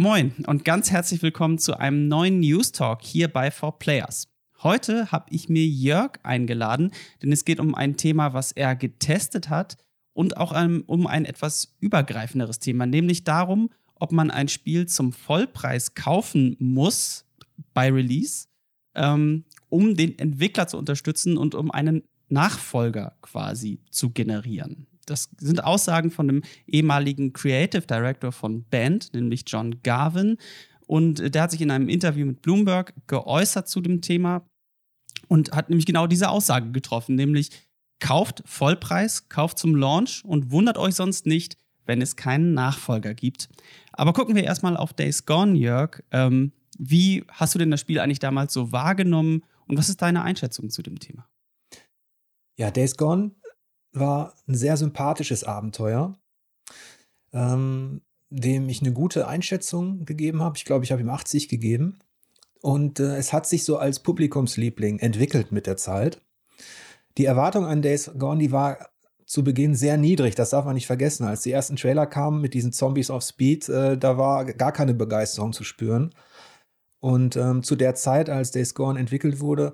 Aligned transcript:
Moin 0.00 0.32
und 0.46 0.64
ganz 0.64 0.90
herzlich 0.90 1.20
willkommen 1.20 1.58
zu 1.58 1.78
einem 1.78 2.08
neuen 2.08 2.40
News 2.40 2.72
Talk 2.72 3.02
hier 3.02 3.28
bei 3.28 3.48
4Players. 3.48 4.28
Heute 4.62 5.12
habe 5.12 5.26
ich 5.28 5.50
mir 5.50 5.66
Jörg 5.66 6.12
eingeladen, 6.22 6.92
denn 7.22 7.30
es 7.32 7.44
geht 7.44 7.60
um 7.60 7.74
ein 7.74 7.98
Thema, 7.98 8.32
was 8.32 8.50
er 8.50 8.76
getestet 8.76 9.50
hat 9.50 9.76
und 10.14 10.38
auch 10.38 10.52
um 10.86 11.06
ein 11.06 11.26
etwas 11.26 11.76
übergreifenderes 11.80 12.60
Thema, 12.60 12.86
nämlich 12.86 13.24
darum, 13.24 13.68
ob 13.94 14.10
man 14.12 14.30
ein 14.30 14.48
Spiel 14.48 14.86
zum 14.86 15.12
Vollpreis 15.12 15.94
kaufen 15.94 16.56
muss 16.58 17.26
bei 17.74 17.92
Release, 17.92 18.46
ähm, 18.94 19.44
um 19.68 19.96
den 19.96 20.18
Entwickler 20.18 20.66
zu 20.66 20.78
unterstützen 20.78 21.36
und 21.36 21.54
um 21.54 21.70
einen 21.70 22.04
Nachfolger 22.30 23.18
quasi 23.20 23.82
zu 23.90 24.08
generieren. 24.08 24.86
Das 25.10 25.28
sind 25.38 25.64
Aussagen 25.64 26.10
von 26.10 26.28
dem 26.28 26.42
ehemaligen 26.66 27.32
Creative 27.32 27.82
Director 27.82 28.32
von 28.32 28.64
Band, 28.64 29.12
nämlich 29.12 29.44
John 29.46 29.82
Garvin. 29.82 30.36
Und 30.86 31.34
der 31.34 31.42
hat 31.42 31.50
sich 31.50 31.60
in 31.60 31.70
einem 31.70 31.88
Interview 31.88 32.26
mit 32.26 32.42
Bloomberg 32.42 32.94
geäußert 33.06 33.68
zu 33.68 33.80
dem 33.80 34.00
Thema 34.00 34.46
und 35.28 35.52
hat 35.52 35.68
nämlich 35.68 35.86
genau 35.86 36.06
diese 36.06 36.28
Aussage 36.28 36.70
getroffen, 36.72 37.14
nämlich 37.14 37.50
kauft 38.00 38.42
Vollpreis, 38.46 39.28
kauft 39.28 39.58
zum 39.58 39.74
Launch 39.74 40.24
und 40.24 40.50
wundert 40.50 40.78
euch 40.78 40.94
sonst 40.94 41.26
nicht, 41.26 41.56
wenn 41.86 42.00
es 42.02 42.16
keinen 42.16 42.54
Nachfolger 42.54 43.14
gibt. 43.14 43.48
Aber 43.92 44.12
gucken 44.12 44.34
wir 44.34 44.44
erstmal 44.44 44.76
auf 44.76 44.92
Days 44.92 45.26
Gone, 45.26 45.56
Jörg. 45.56 46.02
Ähm, 46.10 46.52
wie 46.78 47.24
hast 47.28 47.54
du 47.54 47.58
denn 47.58 47.70
das 47.70 47.80
Spiel 47.80 48.00
eigentlich 48.00 48.20
damals 48.20 48.52
so 48.52 48.72
wahrgenommen 48.72 49.42
und 49.66 49.76
was 49.76 49.88
ist 49.88 50.00
deine 50.02 50.22
Einschätzung 50.22 50.70
zu 50.70 50.82
dem 50.82 50.98
Thema? 50.98 51.28
Ja, 52.58 52.70
Days 52.70 52.96
Gone 52.96 53.32
war 53.92 54.34
ein 54.46 54.54
sehr 54.54 54.76
sympathisches 54.76 55.44
Abenteuer, 55.44 56.16
ähm, 57.32 58.02
dem 58.30 58.68
ich 58.68 58.80
eine 58.80 58.92
gute 58.92 59.26
Einschätzung 59.26 60.04
gegeben 60.04 60.42
habe. 60.42 60.56
Ich 60.56 60.64
glaube, 60.64 60.84
ich 60.84 60.92
habe 60.92 61.02
ihm 61.02 61.10
80 61.10 61.48
gegeben. 61.48 61.98
Und 62.62 63.00
äh, 63.00 63.16
es 63.16 63.32
hat 63.32 63.46
sich 63.46 63.64
so 63.64 63.78
als 63.78 64.00
Publikumsliebling 64.00 64.98
entwickelt 64.98 65.50
mit 65.50 65.66
der 65.66 65.76
Zeit. 65.76 66.20
Die 67.18 67.24
Erwartung 67.24 67.64
an 67.64 67.82
Days 67.82 68.10
Gone, 68.18 68.38
die 68.38 68.52
war 68.52 68.90
zu 69.26 69.44
Beginn 69.44 69.74
sehr 69.74 69.96
niedrig, 69.96 70.34
das 70.34 70.50
darf 70.50 70.64
man 70.64 70.74
nicht 70.74 70.86
vergessen. 70.86 71.24
Als 71.24 71.42
die 71.42 71.52
ersten 71.52 71.76
Trailer 71.76 72.06
kamen 72.06 72.40
mit 72.40 72.52
diesen 72.52 72.72
Zombies 72.72 73.10
of 73.10 73.22
Speed, 73.22 73.68
äh, 73.68 73.96
da 73.96 74.18
war 74.18 74.44
gar 74.44 74.72
keine 74.72 74.94
Begeisterung 74.94 75.52
zu 75.52 75.64
spüren. 75.64 76.14
Und 76.98 77.36
ähm, 77.36 77.62
zu 77.62 77.76
der 77.76 77.94
Zeit, 77.94 78.28
als 78.28 78.50
Days 78.50 78.74
Gone 78.74 78.98
entwickelt 78.98 79.40
wurde, 79.40 79.72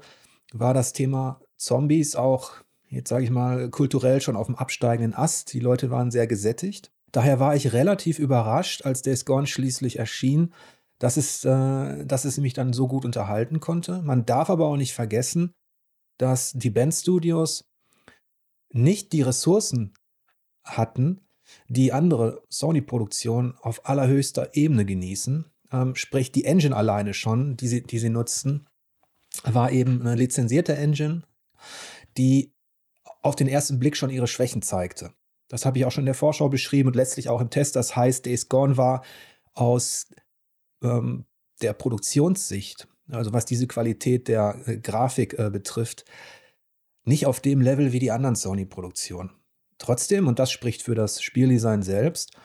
war 0.53 0.75
das 0.75 0.93
Thema 0.93 1.41
Zombies 1.57 2.15
auch 2.15 2.53
jetzt 2.89 3.09
sage 3.09 3.25
ich 3.25 3.31
mal, 3.31 3.71
kulturell 3.71 4.21
schon 4.21 4.37
auf 4.37 4.47
dem 4.47 4.57
absteigenden 4.57 5.15
Ast. 5.15 5.53
Die 5.53 5.61
Leute 5.61 5.91
waren 5.91 6.11
sehr 6.11 6.27
gesättigt. 6.27 6.93
Daher 7.13 7.41
war 7.41 7.57
ich 7.57 7.73
relativ 7.73 8.19
überrascht, 8.19 8.85
als 8.85 9.03
Days 9.03 9.25
Gone 9.25 9.47
schließlich 9.47 9.99
erschien, 9.99 10.53
dass 10.99 11.17
es, 11.17 11.45
äh, 11.45 12.05
dass 12.05 12.25
es 12.25 12.39
mich 12.39 12.53
dann 12.53 12.73
so 12.73 12.89
gut 12.89 13.05
unterhalten 13.05 13.61
konnte. 13.61 14.03
Man 14.03 14.27
darf 14.27 14.51
aber 14.51 14.67
auch 14.67 14.77
nicht 14.77 14.95
vergessen, 14.95 15.53
dass 16.19 16.53
die 16.53 16.71
Bandstudios 16.71 17.69
nicht 18.71 19.13
die 19.13 19.23
Ressourcen 19.23 19.95
hatten, 20.65 21.21
die 21.69 21.93
andere 21.93 22.43
Sony-Produktionen 22.51 23.55
auf 23.61 23.89
allerhöchster 23.89 24.57
Ebene 24.57 24.85
genießen. 24.85 25.45
Ähm, 25.73 25.95
sprich, 25.95 26.33
die 26.33 26.45
Engine 26.45 26.75
alleine 26.75 27.15
schon, 27.15 27.57
die 27.57 27.69
sie, 27.69 27.83
die 27.83 27.99
sie 27.99 28.11
nutzten, 28.11 28.67
war 29.45 29.71
eben 29.71 30.01
eine 30.01 30.15
lizenzierte 30.15 30.77
Engine, 30.77 31.23
die 32.17 32.53
auf 33.27 33.37
den 33.37 33.49
ersten 33.49 33.79
Blick 33.79 33.97
schon 33.97 34.11
ihre 34.11 34.27
Schwächen 34.27 34.63
zeigte. 34.63 35.13
Das 35.49 35.65
habe 35.65 35.79
ich 35.79 35.85
auch 35.85 35.93
schon 35.93 36.03
in 36.03 36.07
der 36.07 36.15
Vorschau 36.15 36.49
beschrieben 36.49 36.89
und 36.89 36.97
letztlich 36.97 37.29
auch 37.29 37.41
im 37.41 37.51
Test. 37.51 37.77
Das 37.77 37.95
heißt, 37.95 38.27
Days 38.27 38.49
Gone 38.49 38.77
war 38.77 39.05
aus 39.53 40.07
ähm, 40.83 41.27
der 41.63 41.73
Produktionssicht, 41.73 42.89
also 43.09 43.33
was 43.33 43.45
diese 43.45 43.67
Qualität 43.67 44.29
der 44.29 44.61
äh, 44.67 44.79
Grafik 44.79 45.39
äh, 45.39 45.51
betrifft, 45.51 46.05
nicht 47.05 47.27
auf 47.27 47.41
dem 47.41 47.61
Level 47.61 47.93
wie 47.93 48.01
die 48.01 48.11
anderen 48.11 48.35
Sony-Produktionen. 48.35 49.31
Trotzdem, 49.79 50.27
und 50.27 50.39
das 50.39 50.51
spricht 50.51 50.83
für 50.83 50.95
das 50.95 51.23
Spieldesign 51.23 51.83
selbst, 51.83 52.37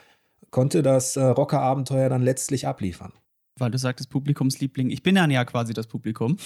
konnte 0.51 0.83
das 0.83 1.15
äh, 1.15 1.23
Rocker-Abenteuer 1.23 2.09
dann 2.09 2.21
letztlich 2.21 2.67
abliefern. 2.67 3.13
Weil 3.57 3.71
du 3.71 3.77
sagtest 3.77 4.09
Publikumsliebling. 4.09 4.89
Ich 4.89 5.03
bin 5.03 5.15
dann 5.15 5.31
ja 5.31 5.43
quasi 5.45 5.73
das 5.73 5.87
Publikum. 5.87 6.37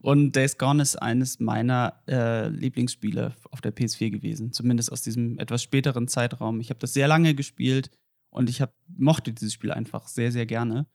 Und 0.00 0.36
Days 0.36 0.58
Gone 0.58 0.82
ist 0.82 0.96
eines 0.96 1.40
meiner 1.40 2.00
äh, 2.06 2.48
Lieblingsspiele 2.48 3.34
auf 3.50 3.60
der 3.60 3.74
PS4 3.74 4.10
gewesen. 4.10 4.52
Zumindest 4.52 4.92
aus 4.92 5.02
diesem 5.02 5.38
etwas 5.38 5.62
späteren 5.62 6.08
Zeitraum. 6.08 6.60
Ich 6.60 6.70
habe 6.70 6.80
das 6.80 6.94
sehr 6.94 7.08
lange 7.08 7.34
gespielt 7.34 7.90
und 8.30 8.50
ich 8.50 8.60
hab, 8.60 8.74
mochte 8.96 9.32
dieses 9.32 9.52
Spiel 9.52 9.72
einfach 9.72 10.08
sehr, 10.08 10.32
sehr 10.32 10.46
gerne. 10.46 10.86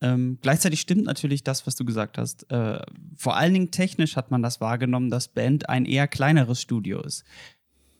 Ähm, 0.00 0.38
gleichzeitig 0.42 0.80
stimmt 0.80 1.04
natürlich 1.04 1.44
das, 1.44 1.66
was 1.66 1.76
du 1.76 1.84
gesagt 1.84 2.18
hast. 2.18 2.50
Äh, 2.50 2.80
vor 3.16 3.36
allen 3.36 3.54
Dingen 3.54 3.70
technisch 3.70 4.16
hat 4.16 4.30
man 4.30 4.42
das 4.42 4.60
wahrgenommen, 4.60 5.10
dass 5.10 5.28
Band 5.28 5.68
ein 5.68 5.86
eher 5.86 6.08
kleineres 6.08 6.60
Studio 6.60 7.00
ist. 7.00 7.24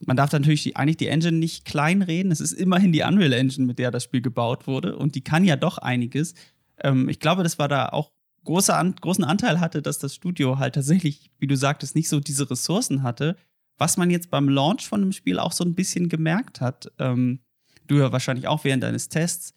Man 0.01 0.17
darf 0.17 0.33
natürlich 0.33 0.63
die, 0.65 0.77
eigentlich 0.77 0.99
die 0.99 1.07
Engine 1.07 1.39
nicht 1.39 1.65
kleinreden. 1.65 2.31
Es 2.31 2.41
ist 2.41 2.53
immerhin 2.53 2.93
die 2.93 3.03
Unreal 3.03 3.33
Engine, 3.33 3.67
mit 3.67 3.79
der 3.79 3.91
das 3.91 4.05
Spiel 4.05 4.21
gebaut 4.21 4.67
wurde. 4.67 4.97
Und 4.97 5.15
die 5.15 5.23
kann 5.23 5.45
ja 5.45 5.57
doch 5.57 5.79
einiges. 5.79 6.35
Ähm, 6.79 7.09
ich 7.09 7.21
glaube, 7.21 7.43
das 7.43 7.59
war 7.59 7.69
da 7.69 7.89
auch 7.89 8.13
großer 8.45 8.77
an, 8.77 8.95
großen 8.97 9.25
Anteil 9.25 9.61
hatte, 9.61 9.83
dass 9.83 9.99
das 9.99 10.15
Studio 10.15 10.59
halt 10.59 10.75
tatsächlich, 10.75 11.31
wie 11.39 11.47
du 11.47 11.57
sagtest, 11.57 11.95
nicht 11.95 12.09
so 12.09 12.21
diese 12.21 12.51
Ressourcen 12.51 13.03
hatte, 13.03 13.37
was 13.79 13.97
man 13.97 14.11
jetzt 14.11 14.31
beim 14.31 14.49
Launch 14.49 14.87
von 14.87 15.01
dem 15.01 15.13
Spiel 15.13 15.39
auch 15.39 15.53
so 15.53 15.65
ein 15.65 15.75
bisschen 15.75 16.09
gemerkt 16.09 16.61
hat, 16.61 16.93
ähm, 16.99 17.41
du 17.87 17.97
ja 17.97 18.13
wahrscheinlich 18.13 18.49
auch 18.49 18.65
während 18.65 18.83
deines 18.83 19.09
Tests, 19.09 19.55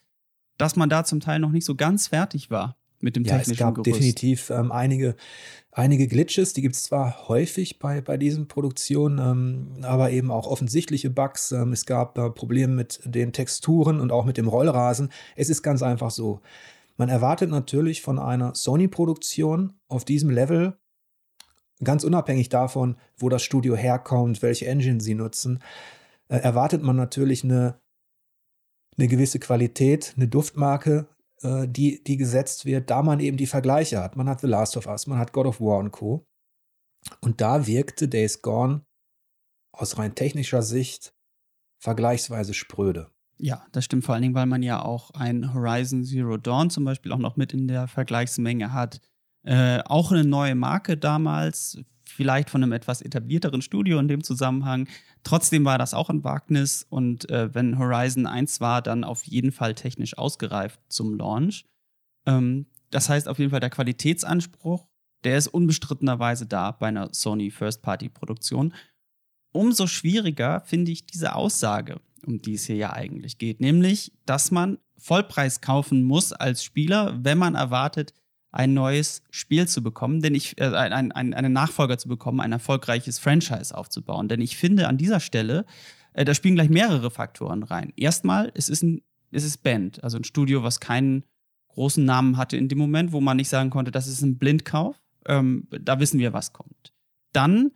dass 0.58 0.76
man 0.76 0.90
da 0.90 1.04
zum 1.04 1.20
Teil 1.20 1.40
noch 1.40 1.52
nicht 1.52 1.66
so 1.66 1.76
ganz 1.76 2.08
fertig 2.08 2.50
war 2.50 2.78
mit 3.00 3.16
dem 3.16 3.24
ja, 3.24 3.38
technischen 3.38 3.54
es 3.54 3.60
gab 3.60 3.76
Gerüst. 3.76 3.96
definitiv 3.96 4.50
ähm, 4.50 4.72
einige, 4.72 5.16
einige 5.72 6.08
Glitches, 6.08 6.54
die 6.54 6.62
gibt 6.62 6.76
es 6.76 6.84
zwar 6.84 7.28
häufig 7.28 7.80
bei, 7.80 8.02
bei 8.02 8.18
diesen 8.18 8.48
Produktionen, 8.48 9.20
ähm, 9.20 9.86
aber 9.86 10.12
eben 10.12 10.32
auch 10.32 10.48
offensichtliche 10.48 11.10
Bugs. 11.10 11.52
Ähm, 11.52 11.74
es 11.74 11.86
gab 11.86 12.18
äh, 12.18 12.30
Probleme 12.32 12.74
mit 12.74 13.00
den 13.06 13.34
Texturen 13.34 14.00
und 14.00 14.12
auch 14.12 14.26
mit 14.26 14.38
dem 14.38 14.48
Rollrasen. 14.48 15.10
Es 15.36 15.50
ist 15.50 15.62
ganz 15.62 15.84
einfach 15.84 16.12
so. 16.12 16.42
Man 16.98 17.10
erwartet 17.10 17.50
natürlich 17.50 18.02
von 18.02 18.20
einer 18.20 18.56
Sony-Produktion 18.56 19.80
auf 19.88 20.04
diesem 20.04 20.32
Level, 20.32 20.78
ganz 21.84 22.04
unabhängig 22.04 22.50
davon, 22.50 22.98
wo 23.18 23.30
das 23.30 23.44
Studio 23.44 23.76
herkommt, 23.76 24.42
welche 24.42 24.66
Engine 24.66 25.00
sie 25.00 25.14
nutzen, 25.14 25.64
äh, 26.28 26.38
erwartet 26.38 26.82
man 26.82 26.96
natürlich 26.96 27.44
eine, 27.44 27.80
eine 28.98 29.08
gewisse 29.08 29.40
Qualität, 29.40 30.14
eine 30.18 30.28
Duftmarke, 30.28 31.08
äh, 31.42 31.68
die, 31.68 32.04
die 32.04 32.18
gesetzt 32.18 32.66
wird, 32.66 32.90
da 32.90 33.04
man 33.04 33.20
eben 33.20 33.38
die 33.38 33.48
Vergleiche 33.48 34.02
hat. 34.02 34.16
Man 34.16 34.28
hat 34.28 34.42
The 34.42 34.48
Last 34.48 34.76
of 34.76 34.88
Us, 34.88 35.06
man 35.06 35.20
hat 35.20 35.34
God 35.34 35.46
of 35.46 35.62
War 35.62 35.78
und 35.78 35.92
Co. 35.92 36.26
Und 37.22 37.42
da 37.42 37.68
wirkte 37.68 38.08
Days 38.08 38.42
Gone 38.42 38.86
aus 39.72 40.00
rein 40.00 40.16
technischer 40.16 40.64
Sicht 40.64 41.14
vergleichsweise 41.80 42.56
spröde. 42.56 43.12
Ja, 43.40 43.66
das 43.72 43.86
stimmt 43.86 44.04
vor 44.04 44.16
allen 44.16 44.24
Dingen, 44.24 44.34
weil 44.34 44.48
man 44.48 44.64
ja 44.64 44.82
auch 44.82 45.12
ein 45.12 45.54
Horizon 45.54 46.04
Zero 46.04 46.38
Dawn 46.38 46.70
zum 46.70 46.86
Beispiel 46.86 47.12
auch 47.12 47.20
noch 47.20 47.36
mit 47.36 47.54
in 47.54 47.68
der 47.68 47.88
Vergleichsmenge 47.88 48.74
hat. 48.74 49.00
Äh, 49.44 49.82
auch 49.86 50.12
eine 50.12 50.24
neue 50.26 50.56
Marke 50.56 50.98
damals, 50.98 51.80
vielleicht 52.04 52.50
von 52.50 52.64
einem 52.64 52.72
etwas 52.72 53.02
etablierteren 53.02 53.62
Studio 53.62 54.00
in 54.00 54.08
dem 54.08 54.24
Zusammenhang. 54.24 54.88
Trotzdem 55.24 55.66
war 55.66 55.78
das 55.78 55.94
auch 55.94 56.10
ein 56.10 56.24
Wagnis 56.24 56.86
und 56.90 57.30
äh, 57.30 57.54
wenn 57.54 57.78
Horizon 57.78 58.26
1 58.26 58.60
war, 58.60 58.82
dann 58.82 59.04
auf 59.04 59.24
jeden 59.24 59.52
Fall 59.52 59.76
technisch 59.76 60.18
ausgereift 60.18 60.80
zum 60.90 61.16
Launch. 61.16 61.66
Ähm, 62.26 62.66
das 62.90 63.10
heißt 63.10 63.28
auf 63.28 63.38
jeden 63.38 63.52
Fall, 63.52 63.60
der 63.60 63.70
Qualitätsanspruch, 63.70 64.88
der 65.24 65.38
ist 65.38 65.48
unbestrittenerweise 65.48 66.46
da 66.46 66.72
bei 66.72 66.88
einer 66.88 67.14
Sony 67.14 67.52
First-Party-Produktion. 67.52 68.74
Umso 69.52 69.88
schwieriger 69.88 70.62
finde 70.62 70.92
ich 70.92 71.06
diese 71.06 71.36
Aussage 71.36 72.00
um 72.26 72.40
die 72.40 72.54
es 72.56 72.66
hier 72.66 72.76
ja 72.76 72.94
eigentlich 72.94 73.38
geht. 73.38 73.60
Nämlich, 73.60 74.12
dass 74.26 74.52
man 74.52 74.78
Vollpreis 74.98 75.62
kaufen 75.62 76.04
muss 76.04 76.34
als 76.34 76.64
Spieler, 76.64 77.18
wenn 77.22 77.38
man 77.38 77.56
erwartet, 77.56 78.14
ein 78.52 78.74
neues 78.74 79.22
Spiel 79.30 79.68
zu 79.68 79.84
bekommen, 79.84 80.22
denn 80.22 80.34
ich, 80.34 80.60
äh, 80.60 80.66
ein, 80.66 81.12
ein, 81.12 81.34
einen 81.34 81.54
Nachfolger 81.54 81.98
zu 81.98 82.08
bekommen, 82.08 82.40
ein 82.40 82.52
erfolgreiches 82.52 83.20
Franchise 83.20 83.78
aufzubauen. 83.78 84.28
Denn 84.30 84.42
ich 84.42 84.58
finde 84.58 84.88
an 84.88 84.98
dieser 84.98 85.20
Stelle, 85.20 85.66
äh, 86.14 86.26
da 86.26 86.34
spielen 86.34 86.56
gleich 86.56 86.70
mehrere 86.70 87.12
Faktoren 87.12 87.64
rein. 87.64 87.94
Erstmal, 87.96 88.52
es 88.56 88.70
ist 88.70 88.84
ein, 88.84 89.02
es 89.32 89.44
ist 89.44 89.64
Band, 89.64 90.04
also 90.04 90.18
ein 90.18 90.24
Studio, 90.24 90.64
was 90.64 90.80
keinen 90.80 91.24
großen 91.68 92.04
Namen 92.04 92.38
hatte 92.38 92.58
in 92.58 92.70
dem 92.70 92.80
Moment, 92.80 93.12
wo 93.12 93.22
man 93.22 93.38
nicht 93.38 93.50
sagen 93.50 93.70
konnte, 93.70 93.92
das 93.92 94.08
ist 94.08 94.22
ein 94.22 94.38
Blindkauf. 94.38 94.96
Ähm, 95.28 95.68
da 95.70 96.00
wissen 96.00 96.20
wir, 96.20 96.34
was 96.34 96.54
kommt. 96.54 96.94
Dann 97.34 97.72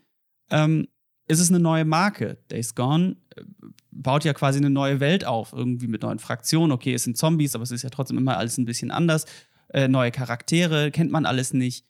ähm, 0.49 0.87
ist 1.31 1.39
es 1.39 1.49
eine 1.49 1.59
neue 1.59 1.85
Marke. 1.85 2.37
Days 2.49 2.75
Gone 2.75 3.15
äh, 3.35 3.43
baut 3.91 4.25
ja 4.25 4.33
quasi 4.33 4.59
eine 4.59 4.69
neue 4.69 4.99
Welt 4.99 5.25
auf, 5.25 5.53
irgendwie 5.53 5.87
mit 5.87 6.01
neuen 6.01 6.19
Fraktionen. 6.19 6.71
Okay, 6.71 6.93
es 6.93 7.03
sind 7.03 7.17
Zombies, 7.17 7.55
aber 7.55 7.63
es 7.63 7.71
ist 7.71 7.83
ja 7.83 7.89
trotzdem 7.89 8.17
immer 8.17 8.37
alles 8.37 8.57
ein 8.57 8.65
bisschen 8.65 8.91
anders. 8.91 9.25
Äh, 9.69 9.87
neue 9.87 10.11
Charaktere, 10.11 10.91
kennt 10.91 11.11
man 11.11 11.25
alles 11.25 11.53
nicht. 11.53 11.85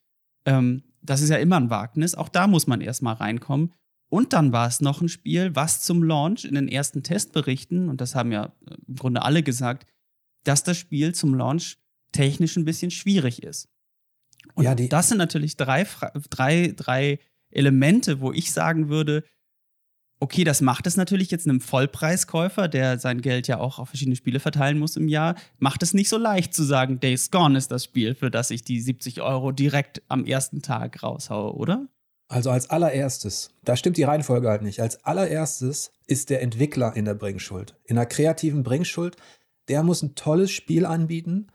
Ähm, 0.45 0.83
das 1.01 1.21
ist 1.21 1.29
ja 1.29 1.38
immer 1.38 1.57
ein 1.57 1.69
Wagnis. 1.69 2.15
Auch 2.15 2.29
da 2.29 2.47
muss 2.47 2.67
man 2.67 2.81
erstmal 2.81 3.15
reinkommen. 3.15 3.73
Und 4.09 4.33
dann 4.33 4.51
war 4.51 4.67
es 4.67 4.81
noch 4.81 5.01
ein 5.01 5.09
Spiel, 5.09 5.55
was 5.55 5.81
zum 5.81 6.03
Launch 6.03 6.45
in 6.45 6.55
den 6.55 6.67
ersten 6.67 7.01
Testberichten, 7.01 7.89
und 7.89 8.01
das 8.01 8.13
haben 8.13 8.31
ja 8.31 8.45
äh, 8.67 8.75
im 8.88 8.95
Grunde 8.95 9.23
alle 9.23 9.41
gesagt, 9.41 9.88
dass 10.43 10.63
das 10.63 10.77
Spiel 10.77 11.15
zum 11.15 11.33
Launch 11.33 11.77
technisch 12.11 12.57
ein 12.57 12.65
bisschen 12.65 12.91
schwierig 12.91 13.41
ist. 13.41 13.69
Und 14.55 14.65
ja, 14.65 14.75
das 14.75 15.09
sind 15.09 15.17
natürlich 15.17 15.55
drei, 15.55 15.88
drei, 16.29 16.73
drei 16.75 17.19
Elemente, 17.51 18.19
wo 18.19 18.31
ich 18.31 18.51
sagen 18.51 18.89
würde, 18.89 19.24
okay, 20.21 20.44
das 20.44 20.62
macht 20.62 20.86
es 20.86 20.98
natürlich 20.98 21.31
jetzt 21.31 21.48
einem 21.48 21.62
Vollpreiskäufer, 21.62 22.68
der 22.68 23.00
sein 23.00 23.21
Geld 23.21 23.48
ja 23.48 23.59
auch 23.59 23.80
auf 23.80 23.89
verschiedene 23.89 24.15
Spiele 24.15 24.39
verteilen 24.39 24.77
muss 24.77 24.95
im 24.95 25.07
Jahr, 25.07 25.36
macht 25.57 25.81
es 25.81 25.94
nicht 25.94 26.09
so 26.09 26.18
leicht 26.18 26.53
zu 26.53 26.63
sagen, 26.63 27.00
Days 27.00 27.31
Gone 27.31 27.57
ist 27.57 27.71
das 27.71 27.83
Spiel, 27.86 28.13
für 28.13 28.30
das 28.30 28.51
ich 28.51 28.63
die 28.63 28.80
70 28.80 29.21
Euro 29.21 29.51
direkt 29.51 30.03
am 30.07 30.25
ersten 30.25 30.62
Tag 30.62 31.01
raushaue, 31.01 31.56
oder? 31.56 31.88
Also 32.27 32.51
als 32.51 32.69
allererstes, 32.69 33.50
da 33.63 33.75
stimmt 33.75 33.98
die 33.98 34.03
Reihenfolge 34.03 34.48
halt 34.48 34.62
nicht. 34.62 34.80
Als 34.80 35.03
allererstes 35.03 35.92
ist 36.07 36.30
der 36.30 36.42
Entwickler 36.42 36.95
in 36.95 37.03
der 37.03 37.15
Bringschuld. 37.15 37.75
In 37.83 37.98
der 37.98 38.06
kreativen 38.06 38.63
Bringschuld, 38.63 39.18
der 39.68 39.83
muss 39.83 40.01
ein 40.01 40.15
tolles 40.15 40.51
Spiel 40.51 40.86
anbieten, 40.86 41.48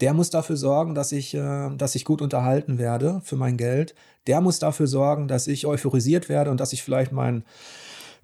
der 0.00 0.12
muss 0.14 0.30
dafür 0.30 0.56
sorgen, 0.56 0.94
dass 0.94 1.12
ich, 1.12 1.34
äh, 1.34 1.70
dass 1.76 1.94
ich 1.94 2.04
gut 2.04 2.20
unterhalten 2.20 2.78
werde 2.78 3.20
für 3.24 3.36
mein 3.36 3.56
Geld. 3.56 3.94
Der 4.26 4.40
muss 4.40 4.58
dafür 4.58 4.86
sorgen, 4.86 5.28
dass 5.28 5.46
ich 5.46 5.66
euphorisiert 5.66 6.28
werde 6.28 6.50
und 6.50 6.60
dass 6.60 6.72
ich 6.72 6.82
vielleicht 6.82 7.12
meinen 7.12 7.44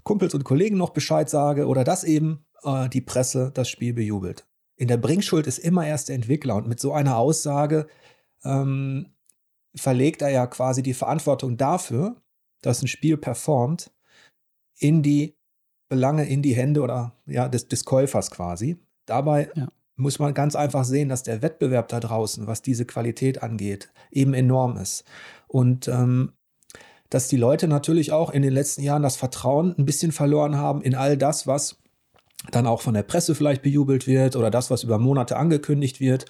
Kumpels 0.03 0.35
und 0.35 0.45
Kollegen 0.45 0.77
noch 0.77 0.91
Bescheid 0.91 1.29
sage 1.29 1.67
oder 1.67 1.85
dass 1.85 2.05
eben 2.05 2.45
äh, 2.65 2.89
die 2.89 3.01
Presse 3.01 3.51
das 3.55 3.69
Spiel 3.69 3.93
bejubelt. 3.93 4.47
In 4.77 4.89
der 4.89 4.97
Bringschuld 4.97 5.47
ist 5.47 5.59
immer 5.59 5.87
erst 5.87 6.09
der 6.09 6.17
Entwickler 6.17 6.57
und 6.57 6.67
mit 6.67 6.81
so 6.81 6.93
einer 6.93 7.19
Aussage 7.19 7.87
ähm, 8.45 9.13
verlegt 9.75 10.23
er 10.23 10.31
ja 10.31 10.47
quasi 10.47 10.83
die 10.83 10.95
Verantwortung 10.95 11.57
dafür, 11.57 12.17
dass 12.63 12.83
ein 12.83 12.89
Spiel 12.89 13.17
performt, 13.17 13.93
in 14.79 15.03
die 15.03 15.37
Belange, 15.89 16.27
in 16.27 16.41
die 16.41 16.55
Hände 16.55 16.81
oder 16.81 17.13
ja, 17.27 17.49
des, 17.49 17.69
des 17.69 17.85
Käufers 17.85 18.31
quasi. 18.31 18.79
Dabei 19.05 19.51
ja. 19.55 19.69
Muss 20.01 20.19
man 20.19 20.35
ganz 20.35 20.57
einfach 20.57 20.85
sehen, 20.85 21.09
dass 21.09 21.23
der 21.23 21.43
Wettbewerb 21.43 21.89
da 21.89 22.01
draußen, 22.01 22.47
was 22.47 22.63
diese 22.63 22.85
Qualität 22.85 23.43
angeht, 23.43 23.93
eben 24.11 24.35
enorm 24.35 24.77
ist. 24.77 25.05
Und 25.47 25.89
ähm, 25.89 26.33
dass 27.11 27.29
die 27.29 27.37
Leute 27.37 27.69
natürlich 27.69 28.13
auch 28.13 28.31
in 28.31 28.43
den 28.43 28.53
letzten 28.53 28.83
Jahren 28.83 29.03
das 29.03 29.17
Vertrauen 29.17 29.75
ein 29.77 29.85
bisschen 29.85 30.13
verloren 30.13 30.57
haben 30.57 30.81
in 30.83 30.95
all 30.95 31.17
das, 31.17 31.47
was 31.47 31.79
dann 32.51 32.67
auch 32.67 32.81
von 32.81 32.95
der 32.95 33.03
Presse 33.03 33.35
vielleicht 33.35 33.63
bejubelt 33.63 34.07
wird 34.07 34.37
oder 34.37 34.51
das, 34.51 34.71
was 34.71 34.85
über 34.85 34.99
Monate 34.99 35.37
angekündigt 35.37 36.01
wird, 36.01 36.25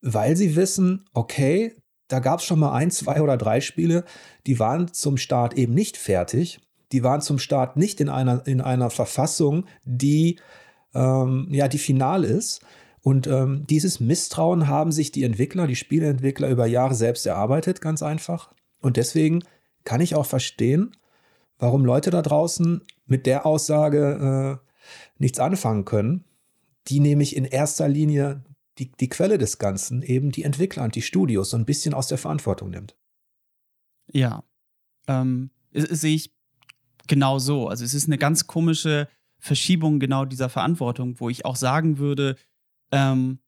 weil 0.00 0.36
sie 0.36 0.56
wissen, 0.56 1.04
okay, 1.12 1.76
da 2.08 2.20
gab 2.20 2.40
es 2.40 2.46
schon 2.46 2.58
mal 2.58 2.72
ein, 2.72 2.90
zwei 2.90 3.20
oder 3.20 3.36
drei 3.36 3.60
Spiele, 3.60 4.04
die 4.46 4.58
waren 4.58 4.92
zum 4.92 5.16
Start 5.16 5.54
eben 5.54 5.74
nicht 5.74 5.96
fertig. 5.96 6.60
Die 6.92 7.02
waren 7.02 7.20
zum 7.20 7.38
Start 7.38 7.76
nicht 7.76 8.00
in 8.00 8.08
einer, 8.08 8.46
in 8.46 8.60
einer 8.60 8.90
Verfassung, 8.90 9.66
die 9.84 10.38
ähm, 10.94 11.48
ja 11.50 11.68
die 11.68 11.78
final 11.78 12.24
ist. 12.24 12.64
Und 13.02 13.26
ähm, 13.26 13.66
dieses 13.68 14.00
Misstrauen 14.00 14.66
haben 14.68 14.90
sich 14.90 15.12
die 15.12 15.24
Entwickler, 15.24 15.66
die 15.66 15.76
Spieleentwickler 15.76 16.48
über 16.48 16.66
Jahre 16.66 16.94
selbst 16.94 17.26
erarbeitet, 17.26 17.82
ganz 17.82 18.02
einfach. 18.02 18.52
Und 18.80 18.96
deswegen 18.96 19.44
kann 19.84 20.00
ich 20.00 20.14
auch 20.14 20.24
verstehen, 20.24 20.96
warum 21.58 21.84
Leute 21.84 22.10
da 22.10 22.22
draußen 22.22 22.80
mit 23.06 23.26
der 23.26 23.44
Aussage 23.44 24.60
äh, 24.62 24.70
nichts 25.18 25.38
anfangen 25.38 25.84
können, 25.84 26.24
die 26.88 27.00
nämlich 27.00 27.36
in 27.36 27.44
erster 27.44 27.88
Linie 27.88 28.42
die, 28.78 28.90
die 28.90 29.08
Quelle 29.08 29.38
des 29.38 29.58
Ganzen, 29.58 30.02
eben 30.02 30.32
die 30.32 30.42
Entwickler 30.42 30.84
und 30.84 30.94
die 30.94 31.02
Studios, 31.02 31.50
so 31.50 31.56
ein 31.56 31.66
bisschen 31.66 31.94
aus 31.94 32.08
der 32.08 32.18
Verantwortung 32.18 32.70
nimmt. 32.70 32.96
Ja, 34.10 34.44
ähm, 35.06 35.50
sehe 35.72 36.16
ich 36.16 36.34
genau 37.06 37.38
so. 37.38 37.68
Also 37.68 37.84
es 37.84 37.94
ist 37.94 38.06
eine 38.06 38.18
ganz 38.18 38.46
komische 38.46 39.08
Verschiebung 39.44 40.00
genau 40.00 40.24
dieser 40.24 40.48
Verantwortung, 40.48 41.20
wo 41.20 41.28
ich 41.28 41.44
auch 41.44 41.56
sagen 41.56 41.98
würde, 41.98 42.36
ähm, 42.90 43.40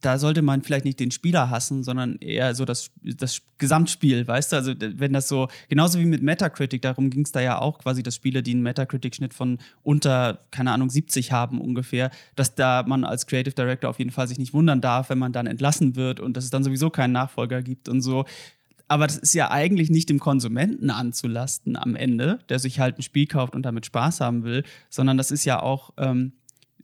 da 0.00 0.18
sollte 0.18 0.40
man 0.40 0.62
vielleicht 0.62 0.86
nicht 0.86 0.98
den 0.98 1.10
Spieler 1.10 1.50
hassen, 1.50 1.84
sondern 1.84 2.16
eher 2.16 2.54
so 2.54 2.64
das, 2.64 2.90
das 3.02 3.42
Gesamtspiel, 3.58 4.26
weißt 4.26 4.52
du? 4.52 4.56
Also, 4.56 4.72
wenn 4.78 5.12
das 5.12 5.28
so, 5.28 5.48
genauso 5.68 5.98
wie 5.98 6.06
mit 6.06 6.22
Metacritic, 6.22 6.80
darum 6.80 7.10
ging 7.10 7.24
es 7.24 7.30
da 7.30 7.40
ja 7.40 7.60
auch 7.60 7.78
quasi, 7.78 8.02
dass 8.02 8.16
Spiele, 8.16 8.42
die 8.42 8.52
einen 8.52 8.62
Metacritic-Schnitt 8.62 9.34
von 9.34 9.58
unter, 9.82 10.46
keine 10.50 10.72
Ahnung, 10.72 10.88
70 10.88 11.30
haben 11.30 11.60
ungefähr, 11.60 12.10
dass 12.34 12.54
da 12.54 12.82
man 12.86 13.04
als 13.04 13.26
Creative 13.26 13.54
Director 13.54 13.90
auf 13.90 13.98
jeden 13.98 14.10
Fall 14.12 14.26
sich 14.26 14.38
nicht 14.38 14.54
wundern 14.54 14.80
darf, 14.80 15.10
wenn 15.10 15.18
man 15.18 15.32
dann 15.32 15.46
entlassen 15.46 15.94
wird 15.94 16.20
und 16.20 16.38
dass 16.38 16.44
es 16.44 16.50
dann 16.50 16.64
sowieso 16.64 16.88
keinen 16.88 17.12
Nachfolger 17.12 17.62
gibt 17.62 17.88
und 17.90 18.00
so. 18.00 18.24
Aber 18.92 19.06
das 19.06 19.16
ist 19.16 19.32
ja 19.32 19.50
eigentlich 19.50 19.88
nicht 19.88 20.10
dem 20.10 20.18
Konsumenten 20.18 20.90
anzulasten 20.90 21.78
am 21.78 21.96
Ende, 21.96 22.40
der 22.50 22.58
sich 22.58 22.78
halt 22.78 22.98
ein 22.98 23.02
Spiel 23.02 23.26
kauft 23.26 23.54
und 23.54 23.62
damit 23.62 23.86
Spaß 23.86 24.20
haben 24.20 24.44
will, 24.44 24.64
sondern 24.90 25.16
das 25.16 25.30
ist 25.30 25.46
ja 25.46 25.62
auch 25.62 25.94
ähm, 25.96 26.34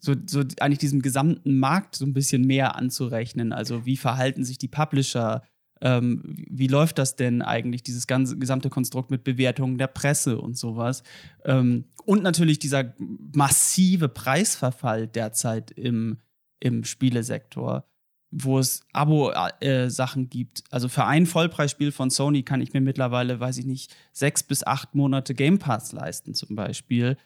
so, 0.00 0.14
so 0.24 0.42
eigentlich 0.58 0.78
diesem 0.78 1.02
gesamten 1.02 1.58
Markt 1.58 1.96
so 1.96 2.06
ein 2.06 2.14
bisschen 2.14 2.46
mehr 2.46 2.76
anzurechnen. 2.76 3.52
Also 3.52 3.84
wie 3.84 3.98
verhalten 3.98 4.42
sich 4.42 4.56
die 4.56 4.68
Publisher? 4.68 5.42
Ähm, 5.82 6.22
wie 6.24 6.68
läuft 6.68 6.96
das 6.96 7.14
denn 7.14 7.42
eigentlich, 7.42 7.82
dieses 7.82 8.06
ganze 8.06 8.38
gesamte 8.38 8.70
Konstrukt 8.70 9.10
mit 9.10 9.22
Bewertungen 9.22 9.76
der 9.76 9.88
Presse 9.88 10.40
und 10.40 10.56
sowas? 10.56 11.02
Ähm, 11.44 11.84
und 12.06 12.22
natürlich 12.22 12.58
dieser 12.58 12.94
massive 13.34 14.08
Preisverfall 14.08 15.08
derzeit 15.08 15.72
im, 15.72 16.16
im 16.58 16.84
Spielesektor, 16.84 17.84
wo 18.30 18.58
es 18.58 18.82
Abo-Sachen 18.92 20.24
äh, 20.24 20.26
gibt. 20.26 20.64
Also 20.70 20.88
für 20.88 21.04
ein 21.04 21.26
Vollpreisspiel 21.26 21.92
von 21.92 22.10
Sony 22.10 22.42
kann 22.42 22.60
ich 22.60 22.72
mir 22.72 22.80
mittlerweile, 22.80 23.40
weiß 23.40 23.58
ich 23.58 23.64
nicht, 23.64 23.94
sechs 24.12 24.42
bis 24.42 24.66
acht 24.66 24.94
Monate 24.94 25.34
Game 25.34 25.58
Pass 25.58 25.92
leisten, 25.92 26.34
zum 26.34 26.54
Beispiel. 26.54 27.16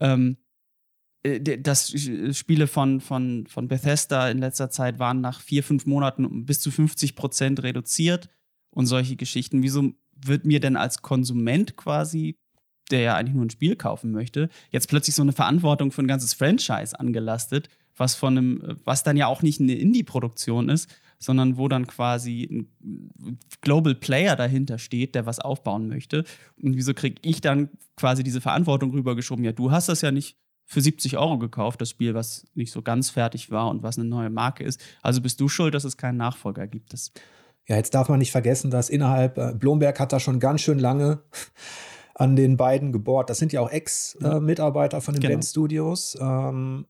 Ähm, 0.00 0.36
äh, 1.22 1.40
das 1.58 1.90
Spiele 2.32 2.66
von, 2.66 3.00
von, 3.00 3.46
von 3.46 3.68
Bethesda 3.68 4.28
in 4.28 4.38
letzter 4.38 4.70
Zeit 4.70 4.98
waren 4.98 5.20
nach 5.20 5.40
vier, 5.40 5.62
fünf 5.62 5.86
Monaten 5.86 6.24
um 6.24 6.44
bis 6.44 6.60
zu 6.60 6.70
50 6.70 7.16
Prozent 7.16 7.62
reduziert 7.62 8.28
und 8.70 8.86
solche 8.86 9.16
Geschichten. 9.16 9.62
Wieso 9.62 9.94
wird 10.12 10.44
mir 10.44 10.60
denn 10.60 10.76
als 10.76 11.00
Konsument 11.00 11.76
quasi, 11.76 12.36
der 12.90 13.00
ja 13.00 13.16
eigentlich 13.16 13.34
nur 13.34 13.46
ein 13.46 13.50
Spiel 13.50 13.76
kaufen 13.76 14.12
möchte, 14.12 14.50
jetzt 14.70 14.88
plötzlich 14.88 15.14
so 15.14 15.22
eine 15.22 15.32
Verantwortung 15.32 15.92
für 15.92 16.02
ein 16.02 16.08
ganzes 16.08 16.34
Franchise 16.34 16.98
angelastet, 16.98 17.68
was 18.00 18.14
von 18.14 18.36
einem, 18.36 18.78
was 18.84 19.02
dann 19.02 19.16
ja 19.16 19.26
auch 19.26 19.42
nicht 19.42 19.60
eine 19.60 19.74
Indie-Produktion 19.74 20.70
ist, 20.70 20.88
sondern 21.18 21.58
wo 21.58 21.68
dann 21.68 21.86
quasi 21.86 22.48
ein 22.82 23.38
Global 23.60 23.94
Player 23.94 24.36
dahinter 24.36 24.78
steht, 24.78 25.14
der 25.14 25.26
was 25.26 25.38
aufbauen 25.38 25.86
möchte. 25.86 26.24
Und 26.60 26.76
wieso 26.76 26.94
kriege 26.94 27.20
ich 27.22 27.42
dann 27.42 27.68
quasi 27.96 28.22
diese 28.24 28.40
Verantwortung 28.40 28.90
rübergeschoben? 28.92 29.44
Ja, 29.44 29.52
du 29.52 29.70
hast 29.70 29.90
das 29.90 30.00
ja 30.00 30.10
nicht 30.10 30.38
für 30.64 30.80
70 30.80 31.18
Euro 31.18 31.38
gekauft, 31.38 31.80
das 31.80 31.90
Spiel, 31.90 32.14
was 32.14 32.46
nicht 32.54 32.72
so 32.72 32.80
ganz 32.80 33.10
fertig 33.10 33.50
war 33.50 33.68
und 33.68 33.82
was 33.82 33.98
eine 33.98 34.08
neue 34.08 34.30
Marke 34.30 34.64
ist. 34.64 34.80
Also 35.02 35.20
bist 35.20 35.40
du 35.40 35.48
schuld, 35.48 35.74
dass 35.74 35.84
es 35.84 35.98
keinen 35.98 36.16
Nachfolger 36.16 36.66
gibt. 36.66 36.94
Das 36.94 37.12
ja, 37.66 37.76
jetzt 37.76 37.94
darf 37.94 38.08
man 38.08 38.18
nicht 38.18 38.32
vergessen, 38.32 38.70
dass 38.70 38.88
innerhalb, 38.88 39.36
äh, 39.36 39.52
Blomberg 39.54 40.00
hat 40.00 40.12
da 40.12 40.20
schon 40.20 40.40
ganz 40.40 40.62
schön 40.62 40.78
lange 40.78 41.22
an 42.14 42.34
den 42.34 42.56
beiden 42.56 42.92
gebohrt. 42.92 43.30
Das 43.30 43.38
sind 43.38 43.52
ja 43.52 43.60
auch 43.60 43.70
Ex-Mitarbeiter 43.70 44.98
äh, 44.98 45.00
von 45.00 45.14
den 45.14 45.20
genau. 45.20 45.34
Band 45.34 45.44
Studios. 45.44 46.16
Ähm, 46.20 46.86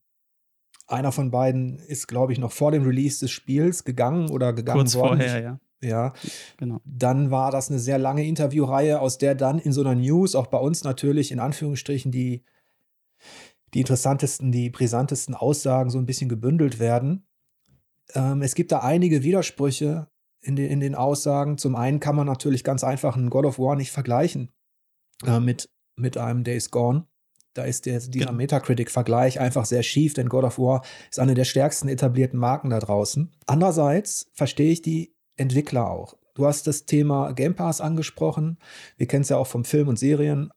einer 0.91 1.11
von 1.11 1.31
beiden 1.31 1.79
ist, 1.79 2.07
glaube 2.07 2.33
ich, 2.33 2.39
noch 2.39 2.51
vor 2.51 2.71
dem 2.71 2.83
Release 2.83 3.19
des 3.19 3.31
Spiels 3.31 3.83
gegangen 3.83 4.29
oder 4.29 4.53
gegangen 4.53 4.79
Kurz 4.79 4.95
worden. 4.95 5.19
vorher, 5.19 5.41
ja. 5.41 5.59
Ja, 5.83 6.13
genau. 6.57 6.79
Dann 6.85 7.31
war 7.31 7.49
das 7.49 7.69
eine 7.69 7.79
sehr 7.79 7.97
lange 7.97 8.23
Interviewreihe, 8.25 8.99
aus 8.99 9.17
der 9.17 9.33
dann 9.33 9.57
in 9.57 9.71
so 9.71 9.81
einer 9.81 9.95
News, 9.95 10.35
auch 10.35 10.45
bei 10.47 10.59
uns 10.59 10.83
natürlich 10.83 11.31
in 11.31 11.39
Anführungsstrichen, 11.39 12.11
die 12.11 12.43
die 13.73 13.79
interessantesten, 13.79 14.51
die 14.51 14.69
brisantesten 14.69 15.33
Aussagen 15.33 15.89
so 15.89 15.97
ein 15.97 16.05
bisschen 16.05 16.29
gebündelt 16.29 16.79
werden. 16.79 17.25
Ähm, 18.13 18.41
es 18.41 18.55
gibt 18.55 18.71
da 18.71 18.79
einige 18.79 19.23
Widersprüche 19.23 20.07
in, 20.41 20.55
de, 20.55 20.67
in 20.67 20.79
den 20.79 20.95
Aussagen. 20.95 21.57
Zum 21.57 21.75
einen 21.75 21.99
kann 21.99 22.15
man 22.15 22.27
natürlich 22.27 22.63
ganz 22.63 22.83
einfach 22.83 23.15
einen 23.15 23.29
God 23.29 23.45
of 23.45 23.59
War 23.59 23.75
nicht 23.75 23.91
vergleichen 23.91 24.51
äh, 25.25 25.39
mit, 25.39 25.69
mit 25.95 26.17
einem 26.17 26.43
Days 26.43 26.71
Gone. 26.71 27.05
Da 27.53 27.63
ist 27.63 27.85
der, 27.85 27.99
dieser 27.99 28.11
genau. 28.11 28.31
Metacritic-Vergleich 28.33 29.39
einfach 29.39 29.65
sehr 29.65 29.83
schief, 29.83 30.13
denn 30.13 30.29
God 30.29 30.45
of 30.45 30.57
War 30.57 30.83
ist 31.09 31.19
eine 31.19 31.33
der 31.33 31.45
stärksten 31.45 31.89
etablierten 31.89 32.39
Marken 32.39 32.69
da 32.69 32.79
draußen. 32.79 33.31
Andererseits 33.45 34.29
verstehe 34.33 34.71
ich 34.71 34.81
die 34.81 35.13
Entwickler 35.35 35.89
auch. 35.89 36.15
Du 36.33 36.45
hast 36.45 36.67
das 36.67 36.85
Thema 36.85 37.33
Game 37.33 37.55
Pass 37.55 37.81
angesprochen. 37.81 38.57
Wir 38.95 39.07
kennen 39.07 39.23
es 39.23 39.29
ja 39.29 39.37
auch 39.37 39.47
vom 39.47 39.65
Film 39.65 39.89
und 39.89 39.99
Serien, 39.99 40.49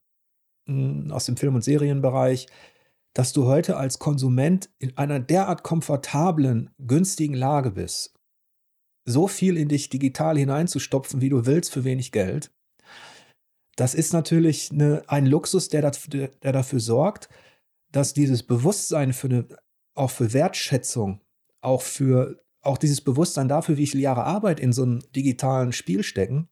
hm, 0.67 1.11
aus 1.11 1.25
dem 1.25 1.35
Film- 1.35 1.55
und 1.55 1.63
Serienbereich 1.63 2.47
dass 3.15 3.31
du 3.31 3.45
heute 3.45 3.77
als 3.77 3.97
Konsument 3.97 4.69
in 4.77 4.95
einer 4.97 5.21
derart 5.21 5.63
komfortablen, 5.63 6.69
günstigen 6.77 7.33
Lage 7.33 7.71
bist, 7.71 8.13
so 9.05 9.27
viel 9.27 9.57
in 9.57 9.69
dich 9.69 9.89
digital 9.89 10.37
hineinzustopfen, 10.37 11.21
wie 11.21 11.29
du 11.29 11.45
willst, 11.45 11.71
für 11.71 11.85
wenig 11.85 12.11
Geld. 12.11 12.51
Das 13.75 13.93
ist 13.93 14.13
natürlich 14.13 14.71
eine, 14.71 15.03
ein 15.07 15.25
Luxus, 15.25 15.69
der, 15.69 15.81
dafür, 15.81 16.29
der 16.43 16.51
dafür 16.51 16.79
sorgt, 16.79 17.29
dass 17.91 18.13
dieses 18.13 18.43
Bewusstsein 18.43 19.13
für 19.13 19.27
eine, 19.27 19.47
auch 19.93 20.11
für 20.11 20.33
Wertschätzung, 20.33 21.21
auch 21.61 21.81
für 21.81 22.41
auch 22.61 22.77
dieses 22.77 23.01
Bewusstsein 23.01 23.47
dafür, 23.47 23.77
wie 23.77 23.87
viele 23.87 24.03
Jahre 24.03 24.23
Arbeit 24.23 24.59
in 24.59 24.73
so 24.73 24.83
einem 24.83 24.99
digitalen 25.15 25.71
Spiel 25.71 26.01
stecken, 26.03 26.49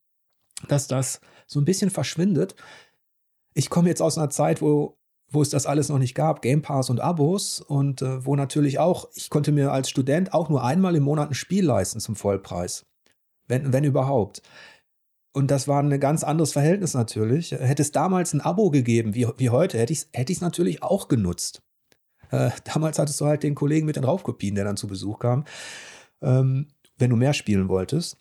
dass 0.67 0.87
das 0.87 1.21
so 1.47 1.59
ein 1.59 1.65
bisschen 1.65 1.89
verschwindet. 1.89 2.55
Ich 3.55 3.69
komme 3.69 3.89
jetzt 3.89 4.01
aus 4.01 4.17
einer 4.17 4.29
Zeit, 4.29 4.61
wo 4.61 4.97
wo 5.33 5.41
es 5.41 5.49
das 5.49 5.65
alles 5.65 5.89
noch 5.89 5.97
nicht 5.97 6.13
gab, 6.13 6.41
Game 6.41 6.61
Pass 6.61 6.89
und 6.89 6.99
Abos 6.99 7.59
und 7.59 8.01
äh, 8.01 8.25
wo 8.25 8.35
natürlich 8.35 8.77
auch, 8.77 9.09
ich 9.15 9.29
konnte 9.29 9.51
mir 9.51 9.71
als 9.71 9.89
Student 9.89 10.33
auch 10.33 10.47
nur 10.47 10.63
einmal 10.63 10.95
im 10.95 11.03
Monat 11.03 11.31
ein 11.31 11.33
Spiel 11.33 11.65
leisten 11.65 11.99
zum 11.99 12.15
Vollpreis. 12.15 12.85
Wenn, 13.47 13.73
wenn 13.73 13.83
überhaupt. 13.83 14.41
Und 15.33 15.49
das 15.49 15.67
war 15.67 15.81
ein 15.81 15.99
ganz 15.99 16.23
anderes 16.23 16.53
Verhältnis 16.53 16.93
natürlich. 16.93 17.51
Hätte 17.51 17.81
es 17.81 17.91
damals 17.91 18.33
ein 18.33 18.41
Abo 18.41 18.69
gegeben, 18.69 19.15
wie, 19.15 19.27
wie 19.37 19.49
heute, 19.49 19.79
hätte 19.79 19.91
ich 19.91 19.99
es 19.99 20.09
hätte 20.13 20.33
natürlich 20.41 20.83
auch 20.83 21.07
genutzt. 21.07 21.63
Äh, 22.29 22.51
damals 22.63 22.99
hattest 22.99 23.19
du 23.19 23.25
halt 23.25 23.43
den 23.43 23.55
Kollegen 23.55 23.85
mit 23.85 23.95
den 23.95 24.03
Raufkopien, 24.03 24.55
der 24.55 24.63
dann 24.63 24.77
zu 24.77 24.87
Besuch 24.87 25.19
kam, 25.19 25.45
ähm, 26.21 26.67
wenn 26.97 27.09
du 27.09 27.15
mehr 27.15 27.33
spielen 27.33 27.67
wolltest. 27.67 28.17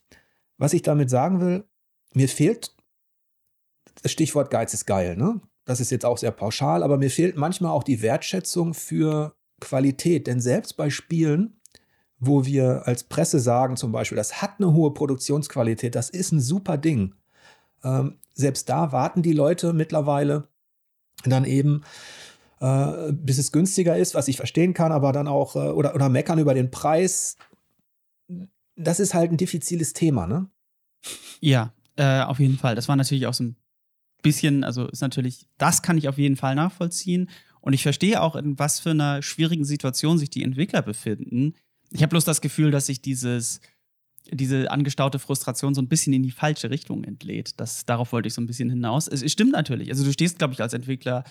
Was 0.58 0.72
ich 0.72 0.82
damit 0.82 1.10
sagen 1.10 1.40
will, 1.40 1.64
mir 2.14 2.28
fehlt, 2.28 2.74
das 4.02 4.12
Stichwort 4.12 4.50
Geiz 4.50 4.72
ist 4.74 4.86
geil, 4.86 5.16
ne? 5.16 5.40
Das 5.64 5.80
ist 5.80 5.90
jetzt 5.90 6.04
auch 6.04 6.18
sehr 6.18 6.32
pauschal, 6.32 6.82
aber 6.82 6.98
mir 6.98 7.10
fehlt 7.10 7.36
manchmal 7.36 7.70
auch 7.70 7.84
die 7.84 8.02
Wertschätzung 8.02 8.74
für 8.74 9.36
Qualität. 9.60 10.26
Denn 10.26 10.40
selbst 10.40 10.76
bei 10.76 10.90
Spielen, 10.90 11.60
wo 12.24 12.46
wir 12.46 12.86
als 12.86 13.02
Presse 13.02 13.40
sagen 13.40 13.76
zum 13.76 13.90
Beispiel, 13.90 14.14
das 14.14 14.40
hat 14.40 14.52
eine 14.58 14.72
hohe 14.72 14.94
Produktionsqualität, 14.94 15.96
das 15.96 16.08
ist 16.08 16.30
ein 16.30 16.40
super 16.40 16.78
Ding. 16.78 17.16
Ähm, 17.82 18.18
selbst 18.32 18.68
da 18.68 18.92
warten 18.92 19.22
die 19.22 19.32
Leute 19.32 19.72
mittlerweile 19.72 20.46
dann 21.24 21.44
eben, 21.44 21.82
äh, 22.60 23.12
bis 23.12 23.38
es 23.38 23.50
günstiger 23.50 23.96
ist, 23.96 24.14
was 24.14 24.28
ich 24.28 24.36
verstehen 24.36 24.72
kann, 24.72 24.92
aber 24.92 25.12
dann 25.12 25.26
auch, 25.26 25.56
äh, 25.56 25.70
oder, 25.70 25.96
oder 25.96 26.08
meckern 26.08 26.38
über 26.38 26.54
den 26.54 26.70
Preis. 26.70 27.36
Das 28.76 29.00
ist 29.00 29.14
halt 29.14 29.32
ein 29.32 29.36
diffiziles 29.36 29.92
Thema, 29.92 30.28
ne? 30.28 30.48
Ja, 31.40 31.72
äh, 31.96 32.20
auf 32.22 32.38
jeden 32.38 32.56
Fall. 32.56 32.76
Das 32.76 32.86
war 32.86 32.94
natürlich 32.94 33.26
auch 33.26 33.34
so 33.34 33.42
ein 33.42 33.56
bisschen, 34.22 34.62
also 34.62 34.86
ist 34.86 35.00
natürlich, 35.00 35.48
das 35.58 35.82
kann 35.82 35.98
ich 35.98 36.08
auf 36.08 36.18
jeden 36.18 36.36
Fall 36.36 36.54
nachvollziehen. 36.54 37.28
Und 37.60 37.72
ich 37.72 37.82
verstehe 37.82 38.22
auch, 38.22 38.36
in 38.36 38.60
was 38.60 38.78
für 38.78 38.90
einer 38.90 39.22
schwierigen 39.22 39.64
Situation 39.64 40.18
sich 40.18 40.30
die 40.30 40.44
Entwickler 40.44 40.82
befinden. 40.82 41.54
Ich 41.92 42.02
habe 42.02 42.10
bloß 42.10 42.24
das 42.24 42.40
Gefühl, 42.40 42.70
dass 42.70 42.86
sich 42.86 43.02
dieses, 43.02 43.60
diese 44.30 44.70
angestaute 44.70 45.18
Frustration 45.18 45.74
so 45.74 45.82
ein 45.82 45.88
bisschen 45.88 46.12
in 46.12 46.22
die 46.22 46.30
falsche 46.30 46.70
Richtung 46.70 47.04
entlädt. 47.04 47.60
Das, 47.60 47.84
darauf 47.84 48.12
wollte 48.12 48.28
ich 48.28 48.34
so 48.34 48.40
ein 48.40 48.46
bisschen 48.46 48.70
hinaus. 48.70 49.08
Es, 49.08 49.22
es 49.22 49.32
stimmt 49.32 49.52
natürlich. 49.52 49.90
Also 49.90 50.04
du 50.04 50.12
stehst, 50.12 50.38
glaube 50.38 50.54
ich, 50.54 50.62
als 50.62 50.72
Entwickler 50.72 51.24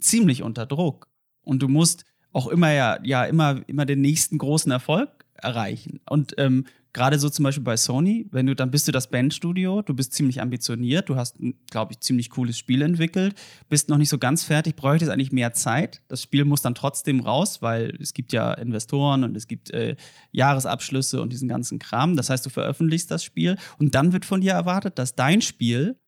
ziemlich 0.00 0.42
unter 0.42 0.66
Druck. 0.66 1.08
Und 1.42 1.62
du 1.62 1.68
musst 1.68 2.04
auch 2.32 2.48
immer 2.48 2.72
ja, 2.72 2.98
ja 3.02 3.24
immer, 3.24 3.62
immer 3.66 3.86
den 3.86 4.00
nächsten 4.00 4.38
großen 4.38 4.70
Erfolg 4.70 5.24
erreichen. 5.34 6.00
Und 6.08 6.34
ähm, 6.38 6.66
gerade 6.96 7.18
so 7.18 7.28
zum 7.28 7.42
Beispiel 7.42 7.62
bei 7.62 7.76
Sony, 7.76 8.26
wenn 8.32 8.46
du 8.46 8.56
dann 8.56 8.70
bist 8.70 8.88
du 8.88 8.92
das 8.92 9.10
Bandstudio, 9.10 9.82
du 9.82 9.92
bist 9.92 10.14
ziemlich 10.14 10.40
ambitioniert, 10.40 11.10
du 11.10 11.16
hast, 11.16 11.36
glaube 11.70 11.92
ich, 11.92 12.00
ziemlich 12.00 12.30
cooles 12.30 12.56
Spiel 12.56 12.80
entwickelt, 12.80 13.34
bist 13.68 13.90
noch 13.90 13.98
nicht 13.98 14.08
so 14.08 14.16
ganz 14.16 14.44
fertig, 14.44 14.76
bräuchtest 14.76 15.10
eigentlich 15.10 15.30
mehr 15.30 15.52
Zeit. 15.52 16.00
Das 16.08 16.22
Spiel 16.22 16.46
muss 16.46 16.62
dann 16.62 16.74
trotzdem 16.74 17.20
raus, 17.20 17.60
weil 17.60 17.94
es 18.00 18.14
gibt 18.14 18.32
ja 18.32 18.54
Investoren 18.54 19.24
und 19.24 19.36
es 19.36 19.46
gibt 19.46 19.70
äh, 19.72 19.96
Jahresabschlüsse 20.32 21.20
und 21.20 21.34
diesen 21.34 21.48
ganzen 21.48 21.78
Kram. 21.78 22.16
Das 22.16 22.30
heißt, 22.30 22.46
du 22.46 22.50
veröffentlichst 22.50 23.10
das 23.10 23.22
Spiel 23.22 23.58
und 23.78 23.94
dann 23.94 24.14
wird 24.14 24.24
von 24.24 24.40
dir 24.40 24.52
erwartet, 24.52 24.98
dass 24.98 25.14
dein 25.14 25.42
Spiel 25.42 26.00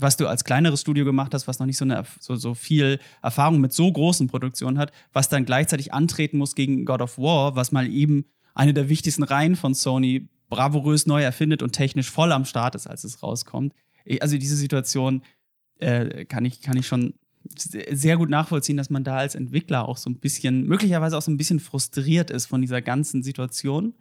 was 0.00 0.16
du 0.16 0.28
als 0.28 0.44
kleineres 0.44 0.82
Studio 0.82 1.04
gemacht 1.04 1.34
hast, 1.34 1.48
was 1.48 1.58
noch 1.58 1.66
nicht 1.66 1.78
so, 1.78 1.84
eine, 1.84 2.04
so, 2.20 2.36
so 2.36 2.54
viel 2.54 3.00
Erfahrung 3.20 3.60
mit 3.60 3.72
so 3.72 3.90
großen 3.90 4.28
Produktionen 4.28 4.78
hat, 4.78 4.92
was 5.12 5.28
dann 5.28 5.44
gleichzeitig 5.44 5.92
antreten 5.92 6.38
muss 6.38 6.54
gegen 6.54 6.84
God 6.84 7.00
of 7.00 7.18
War, 7.18 7.56
was 7.56 7.72
mal 7.72 7.88
eben 7.88 8.26
eine 8.58 8.74
der 8.74 8.88
wichtigsten 8.88 9.22
Reihen 9.22 9.54
von 9.54 9.72
Sony 9.72 10.28
bravourös 10.50 11.06
neu 11.06 11.22
erfindet 11.22 11.62
und 11.62 11.72
technisch 11.72 12.10
voll 12.10 12.32
am 12.32 12.44
Start 12.44 12.74
ist, 12.74 12.88
als 12.88 13.04
es 13.04 13.22
rauskommt. 13.22 13.72
Also 14.20 14.36
diese 14.36 14.56
Situation 14.56 15.22
äh, 15.78 16.24
kann, 16.24 16.44
ich, 16.44 16.60
kann 16.60 16.76
ich 16.76 16.86
schon 16.86 17.14
sehr 17.56 18.16
gut 18.16 18.30
nachvollziehen, 18.30 18.76
dass 18.76 18.90
man 18.90 19.04
da 19.04 19.16
als 19.16 19.36
Entwickler 19.36 19.86
auch 19.86 19.96
so 19.96 20.10
ein 20.10 20.18
bisschen, 20.18 20.66
möglicherweise 20.66 21.16
auch 21.16 21.22
so 21.22 21.30
ein 21.30 21.36
bisschen 21.36 21.60
frustriert 21.60 22.30
ist 22.30 22.46
von 22.46 22.60
dieser 22.60 22.82
ganzen 22.82 23.22
Situation. 23.22 23.94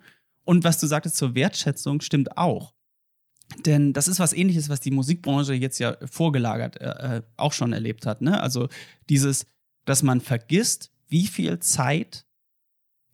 Und 0.44 0.64
was 0.64 0.80
du 0.80 0.88
sagtest 0.88 1.18
zur 1.18 1.36
Wertschätzung, 1.36 2.02
stimmt 2.02 2.38
auch. 2.38 2.74
Denn 3.66 3.94
das 3.94 4.08
ist 4.08 4.20
was 4.20 4.34
ähnliches, 4.34 4.70
was 4.70 4.80
die 4.80 4.92
Musikbranche 4.92 5.54
jetzt 5.54 5.78
ja 5.78 5.98
vorgelagert 6.10 6.82
äh, 6.82 7.18
äh 7.18 7.22
auch 7.38 7.54
schon 7.54 7.74
erlebt 7.74 8.06
hat. 8.08 8.22
Ne? 8.22 8.42
Also 8.42 8.70
dieses, 9.10 9.46
dass 9.86 10.04
man 10.04 10.20
vergisst, 10.20 10.92
wie 11.08 11.28
viel 11.28 11.60
Zeit 11.60 12.27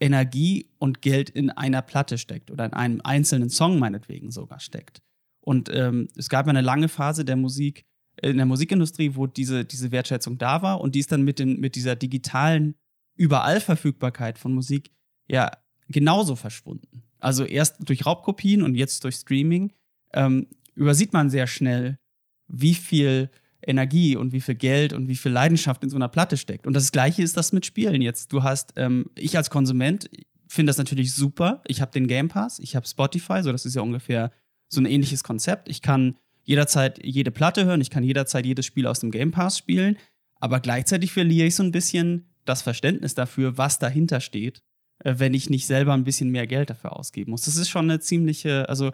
Energie 0.03 0.69
und 0.79 1.01
Geld 1.01 1.29
in 1.29 1.49
einer 1.49 1.81
Platte 1.81 2.17
steckt 2.17 2.51
oder 2.51 2.65
in 2.65 2.73
einem 2.73 3.01
einzelnen 3.05 3.49
Song 3.49 3.79
meinetwegen 3.79 4.31
sogar 4.31 4.59
steckt. 4.59 5.01
Und 5.39 5.69
ähm, 5.73 6.09
es 6.17 6.27
gab 6.27 6.45
eine 6.47 6.59
lange 6.59 6.89
Phase 6.89 7.23
der 7.23 7.37
Musik, 7.37 7.85
in 8.21 8.35
der 8.35 8.45
Musikindustrie, 8.45 9.15
wo 9.15 9.27
diese, 9.27 9.63
diese 9.63 9.91
Wertschätzung 9.91 10.37
da 10.37 10.61
war 10.61 10.81
und 10.81 10.93
die 10.93 10.99
ist 10.99 11.11
dann 11.13 11.23
mit, 11.23 11.39
den, 11.39 11.59
mit 11.61 11.75
dieser 11.75 11.95
digitalen 11.95 12.75
Überallverfügbarkeit 13.15 14.37
von 14.37 14.53
Musik 14.53 14.91
ja 15.27 15.49
genauso 15.87 16.35
verschwunden. 16.35 17.03
Also 17.19 17.45
erst 17.45 17.77
durch 17.87 18.05
Raubkopien 18.05 18.61
und 18.61 18.75
jetzt 18.75 19.05
durch 19.05 19.15
Streaming 19.15 19.71
ähm, 20.11 20.47
übersieht 20.75 21.13
man 21.13 21.29
sehr 21.29 21.47
schnell, 21.47 21.97
wie 22.47 22.73
viel 22.75 23.29
Energie 23.67 24.15
und 24.15 24.31
wie 24.31 24.41
viel 24.41 24.55
Geld 24.55 24.93
und 24.93 25.07
wie 25.07 25.15
viel 25.15 25.31
Leidenschaft 25.31 25.83
in 25.83 25.89
so 25.89 25.95
einer 25.95 26.09
Platte 26.09 26.37
steckt. 26.37 26.67
Und 26.67 26.73
das 26.73 26.91
Gleiche 26.91 27.21
ist 27.21 27.37
das 27.37 27.53
mit 27.53 27.65
Spielen 27.65 28.01
jetzt. 28.01 28.31
Du 28.33 28.43
hast, 28.43 28.73
ähm, 28.75 29.05
ich 29.15 29.37
als 29.37 29.49
Konsument 29.49 30.09
finde 30.47 30.69
das 30.69 30.77
natürlich 30.77 31.13
super. 31.13 31.61
Ich 31.67 31.81
habe 31.81 31.91
den 31.91 32.07
Game 32.07 32.27
Pass, 32.27 32.59
ich 32.59 32.75
habe 32.75 32.87
Spotify, 32.87 33.41
so 33.41 33.51
das 33.51 33.65
ist 33.65 33.75
ja 33.75 33.81
ungefähr 33.81 34.31
so 34.69 34.81
ein 34.81 34.85
ähnliches 34.85 35.23
Konzept. 35.23 35.69
Ich 35.69 35.81
kann 35.81 36.15
jederzeit 36.43 37.03
jede 37.03 37.31
Platte 37.31 37.65
hören, 37.65 37.81
ich 37.81 37.89
kann 37.89 38.03
jederzeit 38.03 38.45
jedes 38.45 38.65
Spiel 38.65 38.85
aus 38.85 38.99
dem 38.99 39.11
Game 39.11 39.31
Pass 39.31 39.57
spielen, 39.57 39.97
aber 40.35 40.59
gleichzeitig 40.59 41.11
verliere 41.11 41.47
ich 41.47 41.55
so 41.55 41.63
ein 41.63 41.71
bisschen 41.71 42.29
das 42.45 42.61
Verständnis 42.61 43.15
dafür, 43.15 43.57
was 43.57 43.79
dahinter 43.79 44.19
steht, 44.19 44.61
äh, 44.99 45.15
wenn 45.17 45.33
ich 45.33 45.49
nicht 45.49 45.65
selber 45.65 45.93
ein 45.93 46.03
bisschen 46.03 46.29
mehr 46.29 46.47
Geld 46.47 46.69
dafür 46.69 46.97
ausgeben 46.97 47.31
muss. 47.31 47.43
Das 47.43 47.55
ist 47.55 47.69
schon 47.69 47.89
eine 47.89 47.99
ziemliche, 47.99 48.67
also 48.69 48.91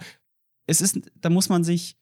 es 0.67 0.81
ist, 0.81 0.99
da 1.15 1.29
muss 1.29 1.49
man 1.49 1.63
sich 1.63 1.97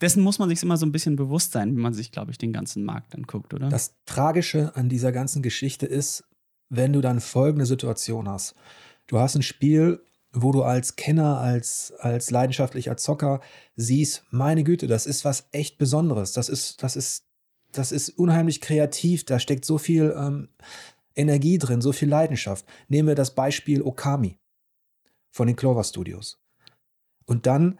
dessen 0.00 0.22
muss 0.22 0.38
man 0.38 0.48
sich 0.48 0.62
immer 0.62 0.76
so 0.76 0.86
ein 0.86 0.92
bisschen 0.92 1.16
bewusst 1.16 1.52
sein, 1.52 1.74
wenn 1.74 1.82
man 1.82 1.94
sich, 1.94 2.12
glaube 2.12 2.30
ich, 2.30 2.38
den 2.38 2.52
ganzen 2.52 2.84
Markt 2.84 3.14
anguckt, 3.14 3.54
oder? 3.54 3.68
Das 3.68 3.94
Tragische 4.04 4.72
an 4.76 4.88
dieser 4.88 5.12
ganzen 5.12 5.42
Geschichte 5.42 5.86
ist, 5.86 6.24
wenn 6.68 6.92
du 6.92 7.00
dann 7.00 7.20
folgende 7.20 7.66
Situation 7.66 8.28
hast. 8.28 8.54
Du 9.06 9.18
hast 9.18 9.34
ein 9.34 9.42
Spiel, 9.42 10.02
wo 10.32 10.52
du 10.52 10.62
als 10.62 10.96
Kenner, 10.96 11.38
als, 11.38 11.92
als 11.98 12.30
leidenschaftlicher 12.30 12.96
Zocker 12.96 13.40
siehst, 13.74 14.24
meine 14.30 14.62
Güte, 14.64 14.86
das 14.86 15.06
ist 15.06 15.24
was 15.24 15.48
echt 15.52 15.78
Besonderes. 15.78 16.32
Das 16.32 16.48
ist, 16.48 16.82
das 16.82 16.94
ist, 16.94 17.24
das 17.72 17.90
ist 17.90 18.10
unheimlich 18.10 18.60
kreativ. 18.60 19.24
Da 19.24 19.38
steckt 19.38 19.64
so 19.64 19.78
viel 19.78 20.14
ähm, 20.16 20.48
Energie 21.14 21.58
drin, 21.58 21.80
so 21.80 21.92
viel 21.92 22.08
Leidenschaft. 22.08 22.64
Nehmen 22.88 23.08
wir 23.08 23.14
das 23.14 23.34
Beispiel 23.34 23.82
Okami 23.82 24.38
von 25.30 25.46
den 25.46 25.56
Clover 25.56 25.84
Studios. 25.84 26.40
Und 27.24 27.46
dann 27.46 27.78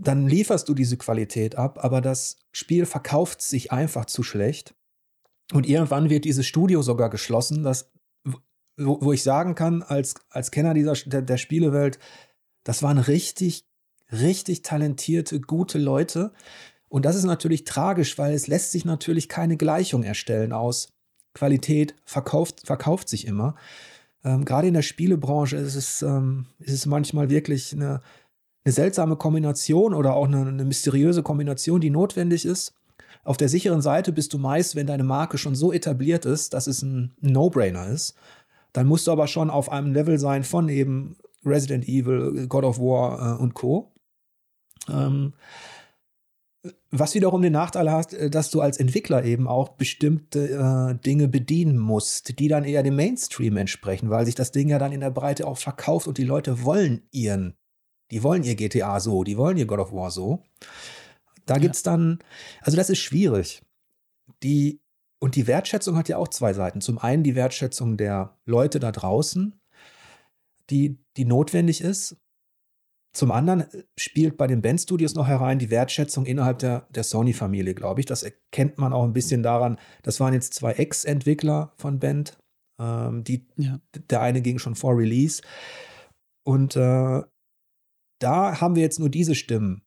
dann 0.00 0.28
lieferst 0.28 0.68
du 0.68 0.74
diese 0.74 0.96
Qualität 0.96 1.56
ab, 1.56 1.82
aber 1.82 2.00
das 2.00 2.38
Spiel 2.52 2.86
verkauft 2.86 3.42
sich 3.42 3.72
einfach 3.72 4.04
zu 4.06 4.22
schlecht. 4.22 4.74
Und 5.52 5.66
irgendwann 5.66 6.10
wird 6.10 6.24
dieses 6.24 6.46
Studio 6.46 6.82
sogar 6.82 7.10
geschlossen, 7.10 7.62
das, 7.64 7.90
wo, 8.76 8.98
wo 9.00 9.12
ich 9.12 9.22
sagen 9.22 9.54
kann, 9.54 9.82
als, 9.82 10.14
als 10.30 10.50
Kenner 10.50 10.74
dieser, 10.74 10.94
der, 11.06 11.22
der 11.22 11.36
Spielewelt, 11.36 11.98
das 12.64 12.82
waren 12.82 12.98
richtig, 12.98 13.66
richtig 14.12 14.62
talentierte, 14.62 15.40
gute 15.40 15.78
Leute. 15.78 16.32
Und 16.88 17.04
das 17.04 17.16
ist 17.16 17.24
natürlich 17.24 17.64
tragisch, 17.64 18.18
weil 18.18 18.34
es 18.34 18.46
lässt 18.46 18.72
sich 18.72 18.84
natürlich 18.84 19.28
keine 19.28 19.56
Gleichung 19.56 20.04
erstellen 20.04 20.52
aus 20.52 20.92
Qualität 21.34 21.94
verkauft, 22.04 22.66
verkauft 22.66 23.08
sich 23.08 23.26
immer. 23.26 23.56
Ähm, 24.24 24.44
Gerade 24.44 24.68
in 24.68 24.74
der 24.74 24.82
Spielebranche 24.82 25.56
ist 25.56 25.74
es, 25.74 26.02
ähm, 26.02 26.46
ist 26.58 26.72
es 26.72 26.86
manchmal 26.86 27.30
wirklich 27.30 27.72
eine, 27.72 28.00
eine 28.64 28.72
seltsame 28.72 29.16
Kombination 29.16 29.94
oder 29.94 30.14
auch 30.14 30.26
eine, 30.26 30.46
eine 30.46 30.64
mysteriöse 30.64 31.22
Kombination, 31.22 31.80
die 31.80 31.90
notwendig 31.90 32.44
ist. 32.44 32.74
Auf 33.24 33.36
der 33.36 33.48
sicheren 33.48 33.82
Seite 33.82 34.12
bist 34.12 34.32
du 34.32 34.38
meist, 34.38 34.76
wenn 34.76 34.86
deine 34.86 35.04
Marke 35.04 35.38
schon 35.38 35.54
so 35.54 35.72
etabliert 35.72 36.24
ist, 36.24 36.54
dass 36.54 36.66
es 36.66 36.82
ein 36.82 37.14
No-Brainer 37.20 37.88
ist. 37.88 38.14
Dann 38.72 38.86
musst 38.86 39.06
du 39.06 39.12
aber 39.12 39.26
schon 39.26 39.50
auf 39.50 39.70
einem 39.70 39.92
Level 39.92 40.18
sein 40.18 40.44
von 40.44 40.68
eben 40.68 41.16
Resident 41.44 41.88
Evil, 41.88 42.46
God 42.48 42.64
of 42.64 42.78
War 42.78 43.38
äh, 43.38 43.42
und 43.42 43.54
Co. 43.54 43.92
Ähm, 44.88 45.32
was 46.90 47.14
wiederum 47.14 47.42
den 47.42 47.52
Nachteil 47.52 47.90
hat, 47.90 48.12
äh, 48.12 48.30
dass 48.30 48.50
du 48.50 48.60
als 48.60 48.78
Entwickler 48.78 49.24
eben 49.24 49.46
auch 49.46 49.70
bestimmte 49.70 50.48
äh, 50.48 51.04
Dinge 51.04 51.28
bedienen 51.28 51.78
musst, 51.78 52.38
die 52.38 52.48
dann 52.48 52.64
eher 52.64 52.82
dem 52.82 52.96
Mainstream 52.96 53.56
entsprechen, 53.56 54.10
weil 54.10 54.26
sich 54.26 54.34
das 54.34 54.52
Ding 54.52 54.68
ja 54.68 54.78
dann 54.78 54.92
in 54.92 55.00
der 55.00 55.10
Breite 55.10 55.46
auch 55.46 55.58
verkauft 55.58 56.06
und 56.06 56.18
die 56.18 56.24
Leute 56.24 56.64
wollen 56.64 57.02
ihren 57.10 57.56
die 58.10 58.22
wollen 58.22 58.42
ihr 58.42 58.54
GTA 58.54 59.00
so, 59.00 59.24
die 59.24 59.36
wollen 59.36 59.56
ihr 59.56 59.66
God 59.66 59.80
of 59.80 59.92
War 59.92 60.10
so. 60.10 60.42
Da 61.46 61.56
ja. 61.56 61.70
es 61.70 61.82
dann, 61.82 62.18
also 62.60 62.76
das 62.76 62.90
ist 62.90 62.98
schwierig. 62.98 63.62
Die, 64.42 64.80
und 65.18 65.34
die 65.34 65.46
Wertschätzung 65.46 65.96
hat 65.96 66.08
ja 66.08 66.16
auch 66.18 66.28
zwei 66.28 66.52
Seiten. 66.52 66.80
Zum 66.80 66.98
einen 66.98 67.22
die 67.22 67.34
Wertschätzung 67.34 67.96
der 67.96 68.38
Leute 68.44 68.78
da 68.78 68.92
draußen, 68.92 69.58
die, 70.70 70.98
die 71.16 71.24
notwendig 71.24 71.80
ist. 71.80 72.16
Zum 73.14 73.32
anderen 73.32 73.64
spielt 73.96 74.36
bei 74.36 74.46
den 74.46 74.62
Band-Studios 74.62 75.14
noch 75.14 75.26
herein 75.26 75.58
die 75.58 75.70
Wertschätzung 75.70 76.26
innerhalb 76.26 76.58
der, 76.58 76.86
der 76.90 77.02
Sony-Familie, 77.02 77.74
glaube 77.74 78.00
ich. 78.00 78.06
Das 78.06 78.22
erkennt 78.22 78.78
man 78.78 78.92
auch 78.92 79.04
ein 79.04 79.14
bisschen 79.14 79.42
daran. 79.42 79.78
Das 80.02 80.20
waren 80.20 80.34
jetzt 80.34 80.54
zwei 80.54 80.72
Ex-Entwickler 80.72 81.72
von 81.78 81.98
Band. 81.98 82.38
Ähm, 82.78 83.24
die, 83.24 83.46
ja. 83.56 83.80
Der 84.10 84.20
eine 84.20 84.42
ging 84.42 84.58
schon 84.58 84.76
vor 84.76 84.96
Release. 84.96 85.42
Und 86.44 86.76
äh, 86.76 87.22
da 88.18 88.60
haben 88.60 88.74
wir 88.74 88.82
jetzt 88.82 88.98
nur 88.98 89.08
diese 89.08 89.34
Stimmen. 89.34 89.82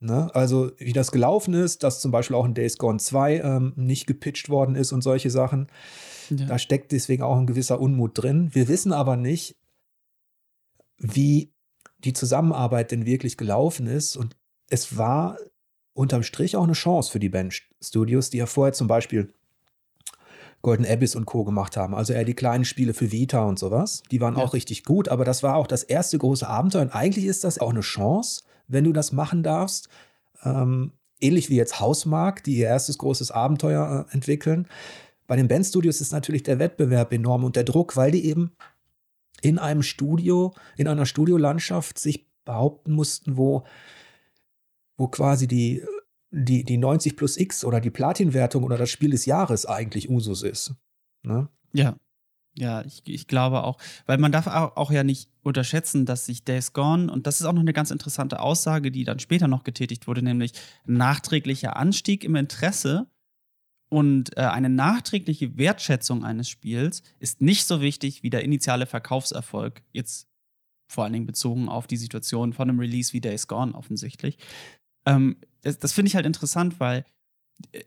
Ne? 0.00 0.34
Also, 0.34 0.70
wie 0.78 0.92
das 0.92 1.12
gelaufen 1.12 1.54
ist, 1.54 1.82
dass 1.82 2.00
zum 2.00 2.10
Beispiel 2.10 2.36
auch 2.36 2.44
in 2.44 2.54
Days 2.54 2.76
Gone 2.78 2.98
2 2.98 3.40
ähm, 3.40 3.72
nicht 3.76 4.06
gepitcht 4.06 4.48
worden 4.48 4.74
ist 4.74 4.92
und 4.92 5.02
solche 5.02 5.30
Sachen. 5.30 5.68
Ja. 6.30 6.46
Da 6.46 6.58
steckt 6.58 6.92
deswegen 6.92 7.22
auch 7.22 7.38
ein 7.38 7.46
gewisser 7.46 7.80
Unmut 7.80 8.22
drin. 8.22 8.50
Wir 8.52 8.68
wissen 8.68 8.92
aber 8.92 9.16
nicht, 9.16 9.56
wie 10.98 11.54
die 11.98 12.12
Zusammenarbeit 12.12 12.92
denn 12.92 13.06
wirklich 13.06 13.36
gelaufen 13.36 13.86
ist. 13.86 14.16
Und 14.16 14.36
es 14.68 14.96
war 14.96 15.38
unterm 15.94 16.22
Strich 16.22 16.56
auch 16.56 16.64
eine 16.64 16.72
Chance 16.72 17.10
für 17.10 17.20
die 17.20 17.28
Band 17.28 17.62
Studios, 17.80 18.30
die 18.30 18.38
ja 18.38 18.46
vorher 18.46 18.72
zum 18.72 18.88
Beispiel 18.88 19.32
Golden 20.64 20.86
Abyss 20.86 21.14
und 21.14 21.26
Co. 21.26 21.44
gemacht 21.44 21.76
haben. 21.76 21.94
Also 21.94 22.12
eher 22.14 22.24
die 22.24 22.34
kleinen 22.34 22.64
Spiele 22.64 22.94
für 22.94 23.12
Vita 23.12 23.44
und 23.44 23.58
sowas. 23.58 24.02
Die 24.10 24.20
waren 24.20 24.36
ja. 24.36 24.42
auch 24.42 24.54
richtig 24.54 24.82
gut, 24.82 25.08
aber 25.08 25.24
das 25.24 25.42
war 25.44 25.56
auch 25.56 25.68
das 25.68 25.84
erste 25.84 26.18
große 26.18 26.48
Abenteuer. 26.48 26.82
Und 26.82 26.94
eigentlich 26.94 27.26
ist 27.26 27.44
das 27.44 27.58
auch 27.58 27.70
eine 27.70 27.82
Chance, 27.82 28.42
wenn 28.66 28.84
du 28.84 28.92
das 28.92 29.12
machen 29.12 29.42
darfst. 29.42 29.88
Ähm, 30.42 30.92
ähnlich 31.20 31.50
wie 31.50 31.56
jetzt 31.56 31.80
Hausmark, 31.80 32.42
die 32.42 32.56
ihr 32.56 32.66
erstes 32.66 32.98
großes 32.98 33.30
Abenteuer 33.30 34.06
äh, 34.08 34.14
entwickeln. 34.14 34.66
Bei 35.26 35.36
den 35.36 35.48
Bandstudios 35.48 36.00
ist 36.00 36.12
natürlich 36.12 36.42
der 36.42 36.58
Wettbewerb 36.58 37.12
enorm 37.12 37.44
und 37.44 37.56
der 37.56 37.64
Druck, 37.64 37.96
weil 37.96 38.10
die 38.10 38.24
eben 38.24 38.52
in 39.42 39.58
einem 39.58 39.82
Studio, 39.82 40.54
in 40.76 40.88
einer 40.88 41.06
Studiolandschaft 41.06 41.98
sich 41.98 42.26
behaupten 42.46 42.92
mussten, 42.92 43.36
wo, 43.36 43.64
wo 44.96 45.08
quasi 45.08 45.46
die 45.46 45.82
die, 46.34 46.64
die 46.64 46.76
90 46.76 47.16
plus 47.16 47.36
X 47.36 47.64
oder 47.64 47.80
die 47.80 47.90
Platin-Wertung 47.90 48.64
oder 48.64 48.76
das 48.76 48.90
Spiel 48.90 49.10
des 49.10 49.24
Jahres 49.24 49.66
eigentlich 49.66 50.10
Usus 50.10 50.42
ist. 50.42 50.74
Ne? 51.22 51.48
Ja. 51.72 51.96
Ja, 52.56 52.82
ich, 52.82 53.02
ich 53.06 53.26
glaube 53.26 53.64
auch, 53.64 53.78
weil 54.06 54.18
man 54.18 54.30
darf 54.30 54.46
auch, 54.46 54.92
ja 54.92 55.02
nicht 55.02 55.28
unterschätzen, 55.42 56.06
dass 56.06 56.26
sich 56.26 56.44
Days 56.44 56.72
Gone, 56.72 57.10
und 57.10 57.26
das 57.26 57.40
ist 57.40 57.46
auch 57.46 57.52
noch 57.52 57.60
eine 57.60 57.72
ganz 57.72 57.90
interessante 57.90 58.38
Aussage, 58.38 58.92
die 58.92 59.02
dann 59.02 59.18
später 59.18 59.48
noch 59.48 59.64
getätigt 59.64 60.06
wurde, 60.06 60.22
nämlich 60.22 60.52
nachträglicher 60.86 61.74
Anstieg 61.74 62.22
im 62.22 62.36
Interesse 62.36 63.08
und 63.88 64.36
äh, 64.36 64.42
eine 64.42 64.68
nachträgliche 64.68 65.58
Wertschätzung 65.58 66.24
eines 66.24 66.48
Spiels 66.48 67.02
ist 67.18 67.40
nicht 67.40 67.66
so 67.66 67.80
wichtig 67.80 68.22
wie 68.22 68.30
der 68.30 68.44
initiale 68.44 68.86
Verkaufserfolg. 68.86 69.82
Jetzt 69.90 70.28
vor 70.86 71.02
allen 71.02 71.12
Dingen 71.12 71.26
bezogen 71.26 71.68
auf 71.68 71.88
die 71.88 71.96
Situation 71.96 72.52
von 72.52 72.70
einem 72.70 72.78
Release 72.78 73.12
wie 73.12 73.20
Days 73.20 73.48
Gone 73.48 73.74
offensichtlich. 73.74 74.38
Ähm, 75.06 75.36
das, 75.64 75.78
das 75.78 75.92
finde 75.92 76.08
ich 76.08 76.14
halt 76.14 76.26
interessant, 76.26 76.78
weil 76.78 77.04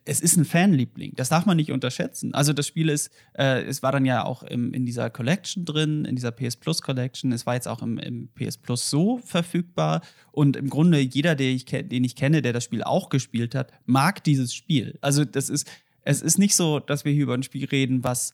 es 0.05 0.21
ist 0.21 0.37
ein 0.37 0.45
Fanliebling. 0.45 1.13
Das 1.15 1.29
darf 1.29 1.45
man 1.45 1.57
nicht 1.57 1.71
unterschätzen. 1.71 2.33
Also 2.33 2.53
das 2.53 2.67
Spiel 2.67 2.89
ist, 2.89 3.11
äh, 3.37 3.63
es 3.63 3.83
war 3.83 3.91
dann 3.91 4.05
ja 4.05 4.25
auch 4.25 4.43
im, 4.43 4.73
in 4.73 4.85
dieser 4.85 5.09
Collection 5.09 5.65
drin, 5.65 6.05
in 6.05 6.15
dieser 6.15 6.31
PS 6.31 6.55
Plus 6.55 6.81
Collection. 6.81 7.31
Es 7.31 7.45
war 7.45 7.55
jetzt 7.55 7.67
auch 7.67 7.81
im, 7.81 7.97
im 7.97 8.29
PS 8.33 8.57
Plus 8.57 8.89
so 8.89 9.19
verfügbar. 9.19 10.01
Und 10.31 10.55
im 10.55 10.69
Grunde 10.69 10.99
jeder, 10.99 11.35
der 11.35 11.49
ich, 11.49 11.65
den 11.65 12.03
ich 12.03 12.15
kenne, 12.15 12.41
der 12.41 12.53
das 12.53 12.63
Spiel 12.63 12.83
auch 12.83 13.09
gespielt 13.09 13.55
hat, 13.55 13.71
mag 13.85 14.23
dieses 14.23 14.53
Spiel. 14.53 14.97
Also 15.01 15.25
das 15.25 15.49
ist, 15.49 15.69
es 16.01 16.21
ist 16.21 16.39
nicht 16.39 16.55
so, 16.55 16.79
dass 16.79 17.05
wir 17.05 17.11
hier 17.11 17.23
über 17.23 17.33
ein 17.33 17.43
Spiel 17.43 17.65
reden, 17.65 18.03
was 18.03 18.33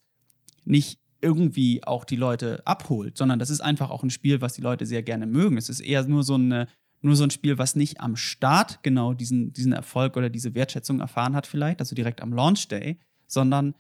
nicht 0.65 0.99
irgendwie 1.21 1.83
auch 1.83 2.05
die 2.05 2.17
Leute 2.17 2.61
abholt, 2.65 3.17
sondern 3.17 3.39
das 3.39 3.49
ist 3.49 3.61
einfach 3.61 3.89
auch 3.89 4.03
ein 4.03 4.09
Spiel, 4.09 4.41
was 4.41 4.53
die 4.53 4.61
Leute 4.61 4.85
sehr 4.85 5.03
gerne 5.03 5.25
mögen. 5.25 5.57
Es 5.57 5.69
ist 5.69 5.79
eher 5.79 6.03
nur 6.03 6.23
so 6.23 6.35
eine 6.35 6.67
nur 7.03 7.15
so 7.15 7.23
ein 7.23 7.31
Spiel, 7.31 7.57
was 7.57 7.75
nicht 7.75 7.99
am 7.99 8.15
Start 8.15 8.81
genau 8.81 9.13
diesen, 9.13 9.53
diesen 9.53 9.73
Erfolg 9.73 10.17
oder 10.17 10.29
diese 10.29 10.55
Wertschätzung 10.55 10.99
erfahren 10.99 11.35
hat, 11.35 11.47
vielleicht, 11.47 11.79
also 11.79 11.95
direkt 11.95 12.21
am 12.21 12.33
Launch 12.33 12.67
Day, 12.67 12.99
sondern 13.27 13.75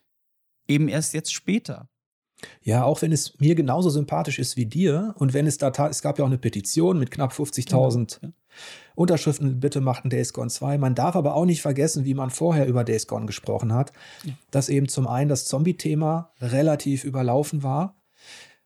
eben 0.67 0.87
erst 0.87 1.13
jetzt 1.13 1.33
später. 1.33 1.87
Ja, 2.61 2.83
auch 2.83 3.01
wenn 3.01 3.11
es 3.11 3.39
mir 3.39 3.55
genauso 3.55 3.89
sympathisch 3.89 4.39
ist 4.39 4.57
wie 4.57 4.65
dir 4.65 5.15
und 5.17 5.33
wenn 5.33 5.47
es 5.47 5.57
da, 5.57 5.71
es 5.87 6.01
gab 6.01 6.17
ja 6.17 6.25
auch 6.25 6.29
eine 6.29 6.37
Petition 6.37 6.99
mit 6.99 7.11
knapp 7.11 7.31
50.000 7.31 7.69
genau, 7.69 8.07
ja. 8.21 8.29
Unterschriften, 8.95 9.59
bitte 9.59 9.81
machten 9.81 10.09
Days 10.09 10.33
Gone 10.33 10.49
2. 10.49 10.77
Man 10.77 10.93
darf 10.93 11.15
aber 11.15 11.35
auch 11.35 11.45
nicht 11.45 11.61
vergessen, 11.61 12.05
wie 12.05 12.13
man 12.13 12.29
vorher 12.29 12.67
über 12.67 12.83
Days 12.83 13.07
Gone 13.07 13.25
gesprochen 13.25 13.73
hat, 13.73 13.93
ja. 14.23 14.33
dass 14.51 14.69
eben 14.69 14.87
zum 14.87 15.07
einen 15.07 15.29
das 15.29 15.45
Zombie-Thema 15.45 16.31
relativ 16.41 17.03
überlaufen 17.03 17.63
war. 17.63 17.95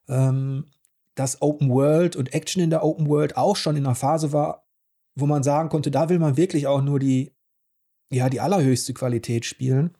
Ähm, 0.08 0.66
dass 1.18 1.42
Open 1.42 1.70
World 1.70 2.16
und 2.16 2.34
Action 2.34 2.62
in 2.62 2.70
der 2.70 2.84
Open 2.84 3.10
World 3.10 3.38
auch 3.38 3.56
schon 3.56 3.76
in 3.76 3.86
einer 3.86 3.96
Phase 3.96 4.32
war, 4.34 4.68
wo 5.16 5.26
man 5.26 5.42
sagen 5.42 5.70
konnte, 5.70 5.90
da 5.90 6.10
will 6.10 6.20
man 6.20 6.38
wirklich 6.38 6.68
auch 6.68 6.82
nur 6.82 7.00
die, 7.00 7.34
ja, 8.12 8.30
die 8.30 8.40
allerhöchste 8.40 8.94
Qualität 8.94 9.44
spielen. 9.44 9.98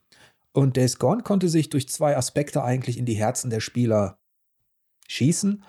Und 0.54 0.78
Days 0.78 1.00
Gone 1.00 1.24
konnte 1.24 1.50
sich 1.50 1.70
durch 1.70 1.90
zwei 1.90 2.16
Aspekte 2.16 2.64
eigentlich 2.64 2.98
in 2.98 3.06
die 3.06 3.16
Herzen 3.16 3.50
der 3.50 3.62
Spieler 3.62 4.20
schießen. 5.08 5.64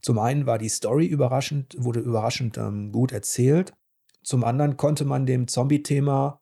Zum 0.00 0.18
einen 0.18 0.46
war 0.46 0.56
die 0.56 0.68
Story 0.68 1.06
überraschend, 1.06 1.76
wurde 1.78 2.00
überraschend 2.00 2.56
ähm, 2.56 2.90
gut 2.90 3.12
erzählt. 3.12 3.74
Zum 4.22 4.44
anderen 4.44 4.76
konnte 4.76 5.04
man 5.04 5.26
dem 5.26 5.46
Zombie-Thema 5.46 6.40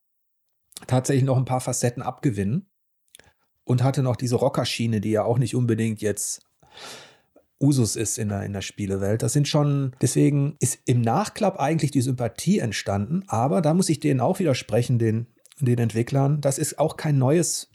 tatsächlich 0.87 1.25
noch 1.25 1.37
ein 1.37 1.45
paar 1.45 1.61
Facetten 1.61 2.03
abgewinnen 2.03 2.71
und 3.65 3.83
hatte 3.83 4.03
noch 4.03 4.17
diese 4.17 4.37
Rockerschiene, 4.37 5.01
die 5.01 5.11
ja 5.11 5.25
auch 5.25 5.39
nicht 5.39 5.57
unbedingt 5.57 6.03
jetzt 6.03 6.47
Usus 7.65 7.97
ist 7.97 8.19
in 8.19 8.29
der, 8.29 8.43
in 8.45 8.53
der 8.53 8.61
Spielewelt. 8.61 9.23
Das 9.23 9.33
sind 9.33 9.49
schon, 9.49 9.97
deswegen 10.01 10.57
ist 10.61 10.79
im 10.85 11.01
Nachklapp 11.01 11.59
eigentlich 11.59 11.91
die 11.91 12.03
Sympathie 12.03 12.59
entstanden, 12.59 13.25
aber 13.27 13.63
da 13.63 13.75
muss 13.75 13.89
ich 13.89 14.01
denen 14.01 14.21
auch 14.21 14.39
widersprechen, 14.39 14.99
den, 14.99 15.27
den 15.61 15.79
Entwicklern. 15.79 16.41
Das 16.41 16.59
ist 16.59 16.79
auch 16.79 16.97
kein 16.97 17.19
neues 17.19 17.71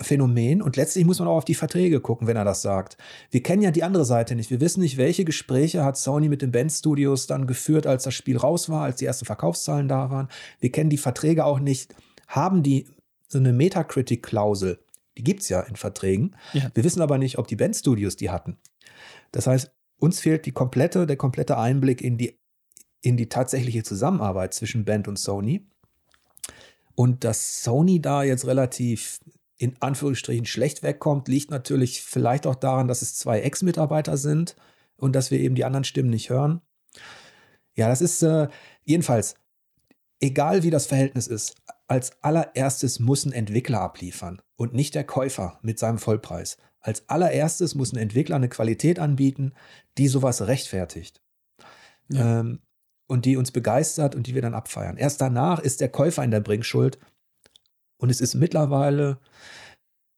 Phänomen 0.00 0.62
und 0.62 0.76
letztlich 0.76 1.04
muss 1.04 1.18
man 1.18 1.26
auch 1.26 1.38
auf 1.38 1.44
die 1.44 1.56
Verträge 1.56 2.00
gucken, 2.00 2.28
wenn 2.28 2.36
er 2.36 2.44
das 2.44 2.62
sagt. 2.62 2.96
Wir 3.30 3.42
kennen 3.42 3.62
ja 3.62 3.72
die 3.72 3.82
andere 3.82 4.04
Seite 4.04 4.36
nicht. 4.36 4.50
Wir 4.50 4.60
wissen 4.60 4.80
nicht, 4.80 4.96
welche 4.96 5.24
Gespräche 5.24 5.84
hat 5.84 5.96
Sony 5.96 6.28
mit 6.28 6.40
den 6.40 6.52
Bandstudios 6.52 7.26
dann 7.26 7.48
geführt, 7.48 7.86
als 7.86 8.04
das 8.04 8.14
Spiel 8.14 8.36
raus 8.36 8.68
war, 8.68 8.84
als 8.84 8.96
die 8.96 9.06
ersten 9.06 9.24
Verkaufszahlen 9.24 9.88
da 9.88 10.10
waren. 10.10 10.28
Wir 10.60 10.70
kennen 10.70 10.90
die 10.90 10.98
Verträge 10.98 11.44
auch 11.44 11.58
nicht. 11.58 11.94
Haben 12.28 12.62
die 12.62 12.86
so 13.26 13.38
eine 13.38 13.52
Metacritic-Klausel? 13.52 14.78
Die 15.16 15.24
gibt 15.24 15.42
es 15.42 15.48
ja 15.48 15.60
in 15.62 15.74
Verträgen. 15.74 16.36
Ja. 16.52 16.70
Wir 16.74 16.84
wissen 16.84 17.02
aber 17.02 17.18
nicht, 17.18 17.38
ob 17.38 17.48
die 17.48 17.56
Bandstudios 17.56 18.14
die 18.14 18.30
hatten. 18.30 18.56
Das 19.32 19.46
heißt, 19.46 19.72
uns 19.98 20.20
fehlt 20.20 20.46
die 20.46 20.52
komplette, 20.52 21.06
der 21.06 21.16
komplette 21.16 21.58
Einblick 21.58 22.00
in 22.00 22.18
die, 22.18 22.38
in 23.02 23.16
die 23.16 23.28
tatsächliche 23.28 23.82
Zusammenarbeit 23.82 24.54
zwischen 24.54 24.84
Band 24.84 25.08
und 25.08 25.18
Sony. 25.18 25.66
Und 26.94 27.24
dass 27.24 27.62
Sony 27.62 28.00
da 28.00 28.22
jetzt 28.22 28.46
relativ 28.46 29.20
in 29.56 29.74
Anführungsstrichen 29.80 30.46
schlecht 30.46 30.82
wegkommt, 30.82 31.28
liegt 31.28 31.50
natürlich 31.50 32.02
vielleicht 32.02 32.46
auch 32.46 32.54
daran, 32.54 32.88
dass 32.88 33.02
es 33.02 33.16
zwei 33.16 33.40
Ex-Mitarbeiter 33.40 34.16
sind 34.16 34.56
und 34.96 35.14
dass 35.14 35.30
wir 35.30 35.40
eben 35.40 35.56
die 35.56 35.64
anderen 35.64 35.84
Stimmen 35.84 36.10
nicht 36.10 36.30
hören. 36.30 36.60
Ja, 37.74 37.88
das 37.88 38.00
ist 38.00 38.22
äh, 38.22 38.48
jedenfalls, 38.84 39.34
egal 40.20 40.62
wie 40.62 40.70
das 40.70 40.86
Verhältnis 40.86 41.26
ist, 41.26 41.56
als 41.88 42.22
allererstes 42.22 43.00
muss 43.00 43.24
ein 43.24 43.32
Entwickler 43.32 43.80
abliefern 43.80 44.42
und 44.56 44.74
nicht 44.74 44.94
der 44.94 45.04
Käufer 45.04 45.58
mit 45.62 45.78
seinem 45.78 45.98
Vollpreis. 45.98 46.56
Als 46.80 47.08
allererstes 47.08 47.74
muss 47.74 47.92
ein 47.92 47.98
Entwickler 47.98 48.36
eine 48.36 48.48
Qualität 48.48 48.98
anbieten, 48.98 49.52
die 49.98 50.08
sowas 50.08 50.46
rechtfertigt. 50.46 51.20
Ja. 52.08 52.40
Ähm, 52.40 52.60
und 53.06 53.24
die 53.24 53.36
uns 53.36 53.50
begeistert 53.50 54.14
und 54.14 54.26
die 54.26 54.34
wir 54.34 54.42
dann 54.42 54.54
abfeiern. 54.54 54.98
Erst 54.98 55.20
danach 55.20 55.60
ist 55.60 55.80
der 55.80 55.88
Käufer 55.88 56.22
in 56.22 56.30
der 56.30 56.40
Bringschuld. 56.40 56.98
Und 57.96 58.10
es 58.10 58.20
ist 58.20 58.34
mittlerweile 58.34 59.18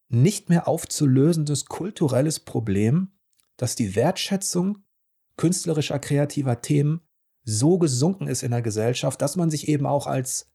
nicht 0.09 0.49
mehr 0.49 0.66
aufzulösendes 0.66 1.66
kulturelles 1.66 2.40
Problem, 2.40 3.12
dass 3.57 3.77
die 3.77 3.94
Wertschätzung 3.94 4.83
künstlerischer, 5.37 5.99
kreativer 5.99 6.61
Themen 6.61 7.01
so 7.44 7.79
gesunken 7.79 8.27
ist 8.27 8.42
in 8.42 8.51
der 8.51 8.61
Gesellschaft, 8.61 9.23
dass 9.23 9.37
man 9.37 9.51
sich 9.51 9.68
eben 9.68 9.87
auch 9.87 10.07
als 10.07 10.51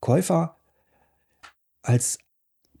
Käufer 0.00 0.56
als 1.82 2.18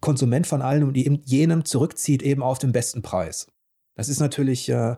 Konsument 0.00 0.46
von 0.46 0.62
allem 0.62 0.88
und 0.88 0.96
jenem 0.96 1.64
zurückzieht 1.64 2.22
eben 2.22 2.42
auf 2.42 2.58
den 2.58 2.72
besten 2.72 3.02
Preis. 3.02 3.46
Das 3.94 4.08
ist 4.08 4.20
natürlich, 4.20 4.68
äh, 4.68 4.96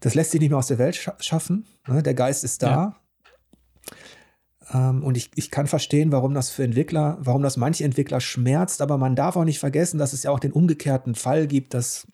das 0.00 0.14
lässt 0.14 0.30
sich 0.30 0.40
nicht 0.40 0.50
mehr 0.50 0.58
aus 0.58 0.68
der 0.68 0.78
Welt 0.78 0.96
scha 0.96 1.16
schaffen. 1.20 1.66
Ne? 1.86 2.02
Der 2.02 2.14
Geist 2.14 2.44
ist 2.44 2.62
da. 2.62 2.96
Ja. 4.72 4.88
Ähm, 4.90 5.04
und 5.04 5.16
ich, 5.16 5.30
ich 5.34 5.50
kann 5.50 5.66
verstehen, 5.66 6.12
warum 6.12 6.32
das 6.32 6.50
für 6.50 6.64
Entwickler, 6.64 7.18
warum 7.20 7.42
das 7.42 7.56
manche 7.56 7.84
Entwickler 7.84 8.20
schmerzt, 8.20 8.80
aber 8.80 8.96
man 8.98 9.16
darf 9.16 9.36
auch 9.36 9.44
nicht 9.44 9.58
vergessen, 9.58 9.98
dass 9.98 10.12
es 10.12 10.22
ja 10.22 10.30
auch 10.30 10.40
den 10.40 10.52
umgekehrten 10.52 11.14
Fall 11.14 11.46
gibt, 11.46 11.74
dass 11.74 12.06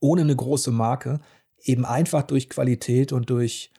ohne 0.00 0.22
eine 0.22 0.36
große 0.36 0.70
Marke 0.70 1.20
eben 1.60 1.84
einfach 1.84 2.22
durch 2.22 2.48
Qualität 2.48 3.12
und 3.12 3.30
durch 3.30 3.72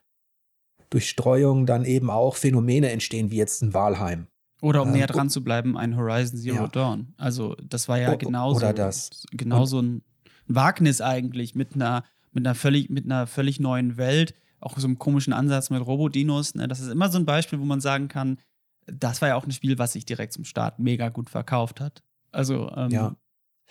durch 0.89 1.07
Streuung 1.07 1.65
dann 1.65 1.85
eben 1.85 2.09
auch 2.09 2.35
Phänomene 2.35 2.89
entstehen, 2.89 3.31
wie 3.31 3.37
jetzt 3.37 3.61
ein 3.61 3.73
Walheim. 3.73 4.27
Oder 4.61 4.81
um 4.81 4.89
ähm, 4.89 4.95
näher 4.95 5.07
dran 5.07 5.29
zu 5.29 5.43
bleiben, 5.43 5.77
ein 5.77 5.95
Horizon 5.95 6.37
Zero 6.37 6.55
ja. 6.63 6.67
Dawn. 6.67 7.13
Also 7.17 7.55
das 7.63 7.87
war 7.87 7.99
ja 7.99 8.15
genauso, 8.15 8.57
oder 8.57 8.73
das. 8.73 9.25
genauso 9.31 9.81
ein 9.81 10.03
Wagnis 10.47 10.99
eigentlich 11.01 11.55
mit 11.55 11.75
einer, 11.75 12.03
mit 12.33 12.45
einer, 12.45 12.55
völlig, 12.55 12.89
mit 12.89 13.05
einer 13.05 13.27
völlig 13.27 13.59
neuen 13.59 13.97
Welt, 13.97 14.33
auch 14.59 14.77
so 14.77 14.87
einem 14.87 14.99
komischen 14.99 15.31
Ansatz 15.31 15.69
mit 15.69 15.85
Robodinos. 15.85 16.55
Ne? 16.55 16.67
Das 16.67 16.79
ist 16.81 16.89
immer 16.89 17.09
so 17.09 17.17
ein 17.17 17.25
Beispiel, 17.25 17.59
wo 17.59 17.65
man 17.65 17.79
sagen 17.79 18.09
kann, 18.09 18.37
das 18.85 19.21
war 19.21 19.29
ja 19.29 19.35
auch 19.35 19.45
ein 19.45 19.51
Spiel, 19.51 19.77
was 19.77 19.93
sich 19.93 20.05
direkt 20.05 20.33
zum 20.33 20.43
Start 20.43 20.79
mega 20.79 21.09
gut 21.09 21.29
verkauft 21.29 21.79
hat. 21.79 22.03
Also, 22.31 22.69
ähm, 22.75 22.91
ja. 22.91 23.15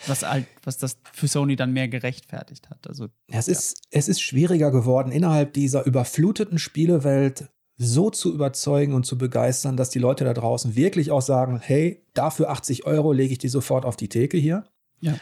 was, 0.06 0.22
halt, 0.22 0.46
was 0.62 0.78
das 0.78 0.98
für 1.12 1.28
Sony 1.28 1.56
dann 1.56 1.72
mehr 1.72 1.88
gerechtfertigt 1.88 2.70
hat. 2.70 2.86
Also, 2.86 3.08
es, 3.26 3.46
ja. 3.46 3.52
ist, 3.52 3.82
es 3.90 4.08
ist 4.08 4.20
schwieriger 4.20 4.70
geworden, 4.70 5.12
innerhalb 5.12 5.52
dieser 5.52 5.84
überfluteten 5.84 6.58
Spielewelt 6.58 7.50
so 7.78 8.10
zu 8.10 8.34
überzeugen 8.34 8.92
und 8.92 9.06
zu 9.06 9.16
begeistern, 9.16 9.76
dass 9.76 9.90
die 9.90 10.00
Leute 10.00 10.24
da 10.24 10.34
draußen 10.34 10.74
wirklich 10.74 11.12
auch 11.12 11.22
sagen, 11.22 11.60
hey, 11.62 12.04
dafür 12.12 12.50
80 12.50 12.86
Euro 12.86 13.12
lege 13.12 13.32
ich 13.32 13.38
die 13.38 13.48
sofort 13.48 13.84
auf 13.84 13.96
die 13.96 14.08
Theke 14.08 14.36
hier. 14.36 14.64
Ja. 15.00 15.14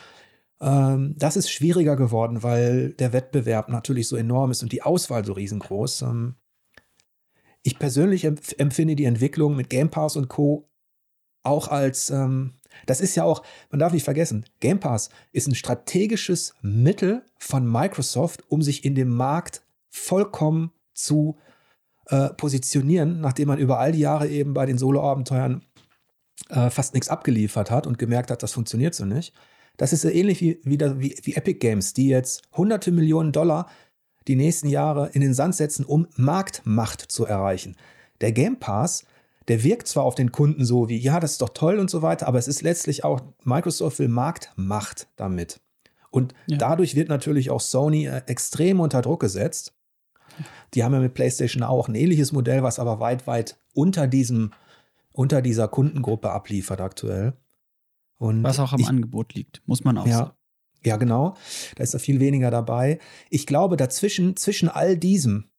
Ähm, 0.60 1.14
das 1.18 1.36
ist 1.36 1.50
schwieriger 1.50 1.96
geworden, 1.96 2.42
weil 2.42 2.94
der 2.94 3.12
Wettbewerb 3.12 3.68
natürlich 3.68 4.08
so 4.08 4.16
enorm 4.16 4.50
ist 4.50 4.62
und 4.62 4.72
die 4.72 4.82
Auswahl 4.82 5.24
so 5.24 5.34
riesengroß. 5.34 6.02
Ähm, 6.02 6.36
ich 7.62 7.78
persönlich 7.78 8.24
empfinde 8.24 8.96
die 8.96 9.04
Entwicklung 9.04 9.54
mit 9.54 9.68
Game 9.68 9.90
Pass 9.90 10.16
und 10.16 10.28
Co. 10.28 10.66
auch 11.42 11.68
als, 11.68 12.08
ähm, 12.08 12.54
das 12.86 13.02
ist 13.02 13.16
ja 13.16 13.24
auch, 13.24 13.42
man 13.70 13.80
darf 13.80 13.92
nicht 13.92 14.04
vergessen, 14.04 14.46
Game 14.60 14.80
Pass 14.80 15.10
ist 15.32 15.46
ein 15.46 15.54
strategisches 15.54 16.54
Mittel 16.62 17.22
von 17.38 17.70
Microsoft, 17.70 18.44
um 18.48 18.62
sich 18.62 18.84
in 18.84 18.94
dem 18.94 19.10
Markt 19.10 19.62
vollkommen 19.90 20.72
zu 20.94 21.36
äh, 22.06 22.30
positionieren, 22.30 23.20
nachdem 23.20 23.48
man 23.48 23.58
über 23.58 23.78
all 23.78 23.92
die 23.92 24.00
Jahre 24.00 24.28
eben 24.28 24.54
bei 24.54 24.66
den 24.66 24.78
Solo-Abenteuern 24.78 25.62
äh, 26.50 26.70
fast 26.70 26.94
nichts 26.94 27.08
abgeliefert 27.08 27.70
hat 27.70 27.86
und 27.86 27.98
gemerkt 27.98 28.30
hat, 28.30 28.42
das 28.42 28.52
funktioniert 28.52 28.94
so 28.94 29.04
nicht. 29.04 29.32
Das 29.76 29.92
ist 29.92 30.02
so 30.02 30.08
ähnlich 30.08 30.40
wie, 30.40 30.60
wie, 30.64 30.78
wie, 30.80 31.16
wie 31.22 31.34
Epic 31.34 31.58
Games, 31.58 31.92
die 31.92 32.08
jetzt 32.08 32.42
hunderte 32.56 32.92
Millionen 32.92 33.32
Dollar 33.32 33.66
die 34.28 34.36
nächsten 34.36 34.68
Jahre 34.68 35.10
in 35.12 35.20
den 35.20 35.34
Sand 35.34 35.54
setzen, 35.54 35.84
um 35.84 36.06
Marktmacht 36.16 37.00
zu 37.00 37.26
erreichen. 37.26 37.76
Der 38.20 38.32
Game 38.32 38.58
Pass, 38.58 39.04
der 39.48 39.62
wirkt 39.62 39.86
zwar 39.86 40.04
auf 40.04 40.14
den 40.14 40.32
Kunden 40.32 40.64
so 40.64 40.88
wie, 40.88 40.98
ja, 40.98 41.20
das 41.20 41.32
ist 41.32 41.42
doch 41.42 41.50
toll 41.50 41.78
und 41.78 41.90
so 41.90 42.02
weiter, 42.02 42.26
aber 42.26 42.38
es 42.38 42.48
ist 42.48 42.62
letztlich 42.62 43.04
auch, 43.04 43.20
Microsoft 43.44 43.98
will 43.98 44.08
Marktmacht 44.08 45.08
damit. 45.16 45.60
Und 46.10 46.34
ja. 46.46 46.56
dadurch 46.56 46.96
wird 46.96 47.08
natürlich 47.08 47.50
auch 47.50 47.60
Sony 47.60 48.06
äh, 48.06 48.22
extrem 48.26 48.80
unter 48.80 49.02
Druck 49.02 49.20
gesetzt. 49.20 49.74
Die 50.74 50.84
haben 50.84 50.92
ja 50.92 51.00
mit 51.00 51.14
PlayStation 51.14 51.62
auch 51.62 51.88
ein 51.88 51.94
ähnliches 51.94 52.32
Modell, 52.32 52.62
was 52.62 52.78
aber 52.78 53.00
weit, 53.00 53.26
weit 53.26 53.58
unter 53.72 54.06
diesem, 54.06 54.52
unter 55.12 55.42
dieser 55.42 55.68
Kundengruppe 55.68 56.30
abliefert 56.30 56.80
aktuell. 56.80 57.34
Und 58.18 58.42
was 58.42 58.58
auch 58.58 58.72
am 58.72 58.80
ich, 58.80 58.88
Angebot 58.88 59.34
liegt, 59.34 59.62
muss 59.66 59.84
man 59.84 59.98
auch 59.98 60.06
ja, 60.06 60.16
sagen. 60.18 60.30
Ja, 60.84 60.96
genau. 60.96 61.36
Da 61.74 61.82
ist 61.82 61.94
da 61.94 61.98
viel 61.98 62.20
weniger 62.20 62.50
dabei. 62.50 62.98
Ich 63.30 63.46
glaube, 63.46 63.76
dazwischen, 63.76 64.36
zwischen 64.36 64.68
all 64.68 64.96
diesem, 64.96 65.50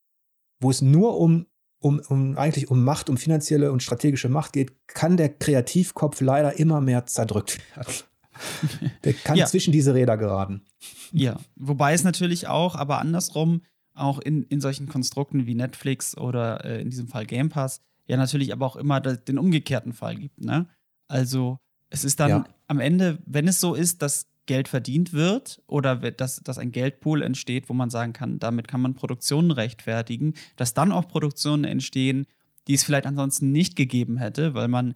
wo 0.59 0.69
es 0.69 0.81
nur 0.81 1.19
um, 1.19 1.45
um, 1.79 2.01
um 2.07 2.37
eigentlich 2.37 2.71
um 2.71 2.83
Macht, 2.83 3.09
um 3.09 3.17
finanzielle 3.17 3.71
und 3.71 3.83
strategische 3.83 4.29
Macht 4.29 4.53
geht, 4.53 4.87
kann 4.87 5.17
der 5.17 5.29
Kreativkopf 5.29 6.21
leider 6.21 6.57
immer 6.57 6.81
mehr 6.81 7.05
zerdrückt 7.05 7.59
werden. 7.75 7.93
Der 9.03 9.13
kann 9.13 9.35
ja. 9.35 9.47
zwischen 9.47 9.71
diese 9.71 9.95
Räder 9.95 10.15
geraten. 10.15 10.63
Ja, 11.11 11.39
wobei 11.55 11.93
es 11.93 12.03
natürlich 12.03 12.47
auch, 12.47 12.75
aber 12.75 12.99
andersrum, 12.99 13.63
auch 13.97 14.19
in, 14.19 14.43
in 14.43 14.61
solchen 14.61 14.87
Konstrukten 14.87 15.45
wie 15.45 15.55
Netflix 15.55 16.17
oder 16.17 16.63
äh, 16.65 16.81
in 16.81 16.89
diesem 16.89 17.07
Fall 17.07 17.25
Game 17.25 17.49
Pass, 17.49 17.81
ja 18.07 18.17
natürlich 18.17 18.53
aber 18.53 18.65
auch 18.65 18.75
immer 18.75 19.01
den 19.01 19.37
umgekehrten 19.37 19.93
Fall 19.93 20.15
gibt. 20.15 20.41
Ne? 20.41 20.67
Also 21.07 21.59
es 21.89 22.03
ist 22.03 22.19
dann 22.19 22.29
ja. 22.29 22.45
am 22.67 22.79
Ende, 22.79 23.19
wenn 23.25 23.47
es 23.47 23.59
so 23.59 23.73
ist, 23.73 24.01
dass 24.01 24.27
Geld 24.45 24.67
verdient 24.67 25.13
wird 25.13 25.61
oder 25.67 25.95
dass, 25.95 26.37
dass 26.37 26.57
ein 26.57 26.71
Geldpool 26.71 27.21
entsteht, 27.21 27.69
wo 27.69 27.73
man 27.73 27.89
sagen 27.89 28.13
kann, 28.13 28.39
damit 28.39 28.67
kann 28.67 28.81
man 28.81 28.93
Produktionen 28.93 29.51
rechtfertigen, 29.51 30.33
dass 30.55 30.73
dann 30.73 30.91
auch 30.91 31.07
Produktionen 31.07 31.65
entstehen, 31.65 32.25
die 32.67 32.73
es 32.73 32.83
vielleicht 32.83 33.05
ansonsten 33.05 33.51
nicht 33.51 33.75
gegeben 33.75 34.17
hätte, 34.17 34.53
weil 34.53 34.69
man 34.69 34.95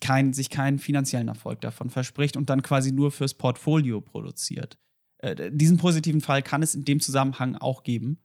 kein, 0.00 0.32
sich 0.32 0.50
keinen 0.50 0.78
finanziellen 0.78 1.28
Erfolg 1.28 1.60
davon 1.60 1.90
verspricht 1.90 2.36
und 2.36 2.50
dann 2.50 2.62
quasi 2.62 2.92
nur 2.92 3.12
fürs 3.12 3.34
Portfolio 3.34 4.00
produziert. 4.00 4.76
Äh, 5.18 5.50
diesen 5.52 5.78
positiven 5.78 6.20
Fall 6.20 6.42
kann 6.42 6.62
es 6.62 6.74
in 6.74 6.84
dem 6.84 7.00
Zusammenhang 7.00 7.56
auch 7.56 7.82
geben. 7.82 8.18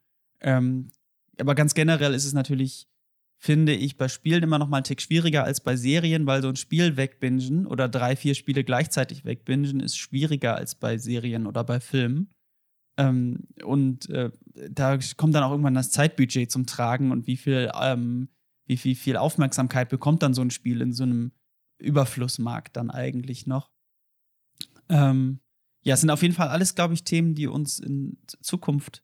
Ähm, 0.43 0.89
aber 1.39 1.55
ganz 1.55 1.73
generell 1.73 2.13
ist 2.13 2.25
es 2.25 2.33
natürlich, 2.33 2.87
finde 3.37 3.73
ich, 3.73 3.97
bei 3.97 4.07
Spielen 4.07 4.43
immer 4.43 4.59
noch 4.59 4.67
mal 4.67 4.77
einen 4.77 4.83
Tick 4.83 5.01
schwieriger 5.01 5.43
als 5.43 5.61
bei 5.61 5.75
Serien, 5.75 6.25
weil 6.25 6.41
so 6.41 6.49
ein 6.49 6.55
Spiel 6.55 6.95
wegbingen 6.95 7.65
oder 7.65 7.89
drei, 7.89 8.15
vier 8.15 8.35
Spiele 8.35 8.63
gleichzeitig 8.63 9.25
wegbingen 9.25 9.79
ist 9.79 9.97
schwieriger 9.97 10.55
als 10.55 10.75
bei 10.75 10.97
Serien 10.97 11.47
oder 11.47 11.63
bei 11.63 11.79
Filmen. 11.79 12.29
Ähm, 12.97 13.47
und 13.63 14.09
äh, 14.09 14.31
da 14.69 14.99
kommt 15.17 15.33
dann 15.33 15.43
auch 15.43 15.51
irgendwann 15.51 15.73
das 15.73 15.89
Zeitbudget 15.89 16.51
zum 16.51 16.65
Tragen 16.65 17.11
und 17.11 17.25
wie 17.25 17.37
viel, 17.37 17.71
ähm, 17.81 18.29
wie 18.67 18.77
viel, 18.77 18.95
viel 18.95 19.17
Aufmerksamkeit 19.17 19.89
bekommt 19.89 20.21
dann 20.21 20.33
so 20.33 20.41
ein 20.41 20.51
Spiel 20.51 20.81
in 20.81 20.93
so 20.93 21.03
einem 21.03 21.31
Überflussmarkt 21.79 22.77
dann 22.77 22.91
eigentlich 22.91 23.47
noch. 23.47 23.71
Ähm, 24.89 25.39
ja, 25.81 25.95
es 25.95 26.01
sind 26.01 26.11
auf 26.11 26.21
jeden 26.21 26.35
Fall 26.35 26.49
alles, 26.49 26.75
glaube 26.75 26.93
ich, 26.93 27.03
Themen, 27.03 27.35
die 27.35 27.47
uns 27.47 27.79
in 27.79 28.17
Zukunft 28.41 29.03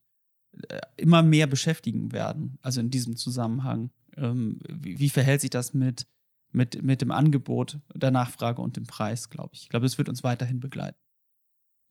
immer 0.96 1.22
mehr 1.22 1.46
beschäftigen 1.46 2.12
werden, 2.12 2.58
also 2.62 2.80
in 2.80 2.90
diesem 2.90 3.16
Zusammenhang. 3.16 3.90
Ähm, 4.16 4.58
wie, 4.68 4.98
wie, 4.98 5.08
verhält 5.08 5.40
sich 5.40 5.50
das 5.50 5.72
mit, 5.74 6.06
mit, 6.52 6.82
mit 6.82 7.00
dem 7.00 7.10
Angebot, 7.10 7.78
der 7.94 8.10
Nachfrage 8.10 8.60
und 8.60 8.76
dem 8.76 8.84
Preis, 8.84 9.30
glaube 9.30 9.50
ich. 9.54 9.62
Ich 9.62 9.68
glaube, 9.68 9.86
es 9.86 9.98
wird 9.98 10.08
uns 10.08 10.24
weiterhin 10.24 10.60
begleiten. 10.60 10.98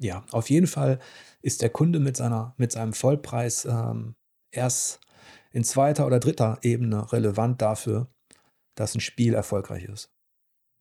Ja, 0.02 0.26
auf 0.32 0.50
jeden 0.50 0.68
Fall 0.68 1.00
ist 1.42 1.62
der 1.62 1.70
Kunde 1.70 2.00
mit, 2.00 2.18
seiner, 2.18 2.54
mit 2.58 2.72
seinem 2.72 2.94
Vollpreis 2.94 3.66
ähm, 3.66 4.16
erst 4.52 5.00
in 5.52 5.64
zweiter 5.64 6.06
oder 6.06 6.20
dritter 6.20 6.60
Ebene 6.62 7.12
relevant 7.12 7.62
dafür, 7.62 8.08
dass 8.76 8.96
ein 8.96 9.02
Spiel 9.02 9.34
erfolgreich 9.34 9.86
ist. 9.86 10.12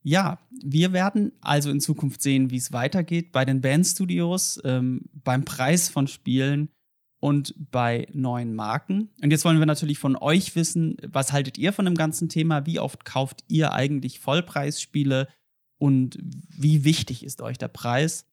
Ja, 0.03 0.39
wir 0.51 0.93
werden 0.93 1.33
also 1.41 1.71
in 1.71 1.81
Zukunft 1.81 2.23
sehen, 2.23 2.51
wie 2.51 2.57
es 2.57 2.73
weitergeht 2.73 3.33
bei 3.33 3.45
den 3.45 3.61
Bandstudios, 3.61 4.61
ähm, 4.65 5.03
beim 5.13 5.45
Preis 5.45 5.89
von 5.89 6.07
Spielen 6.07 6.71
und 7.21 7.55
bei 7.71 8.07
neuen 8.13 8.55
Marken. 8.55 9.11
Und 9.23 9.31
jetzt 9.31 9.45
wollen 9.45 9.59
wir 9.59 9.67
natürlich 9.67 9.99
von 9.99 10.17
euch 10.17 10.55
wissen, 10.55 10.97
was 11.07 11.33
haltet 11.33 11.59
ihr 11.59 11.73
von 11.73 11.85
dem 11.85 11.95
ganzen 11.95 12.29
Thema? 12.29 12.67
Wie 12.67 12.79
oft 12.79 13.05
kauft 13.05 13.45
ihr 13.49 13.73
eigentlich 13.73 14.21
Vollpreisspiele 14.21 15.29
und 15.79 16.19
wie 16.21 16.85
wichtig 16.85 17.25
ist 17.25 17.41
euch 17.41 17.59
der 17.59 17.69
Preis? 17.69 18.27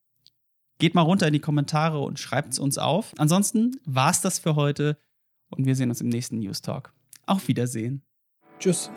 Geht 0.78 0.94
mal 0.94 1.02
runter 1.02 1.28
in 1.28 1.34
die 1.34 1.40
Kommentare 1.40 2.00
und 2.00 2.20
schreibt 2.20 2.54
es 2.54 2.60
uns 2.60 2.78
auf. 2.78 3.14
Ansonsten 3.18 3.78
war 3.86 4.12
es 4.12 4.22
das 4.22 4.40
für 4.40 4.56
heute 4.56 4.98
und 5.50 5.66
wir 5.66 5.76
sehen 5.76 5.90
uns 5.90 6.02
im 6.02 6.10
nächsten 6.10 6.40
News 6.40 6.62
Talk. 6.62 6.94
Auf 7.26 7.48
Wiedersehen. 7.48 8.04
Tschüss. 8.60 8.92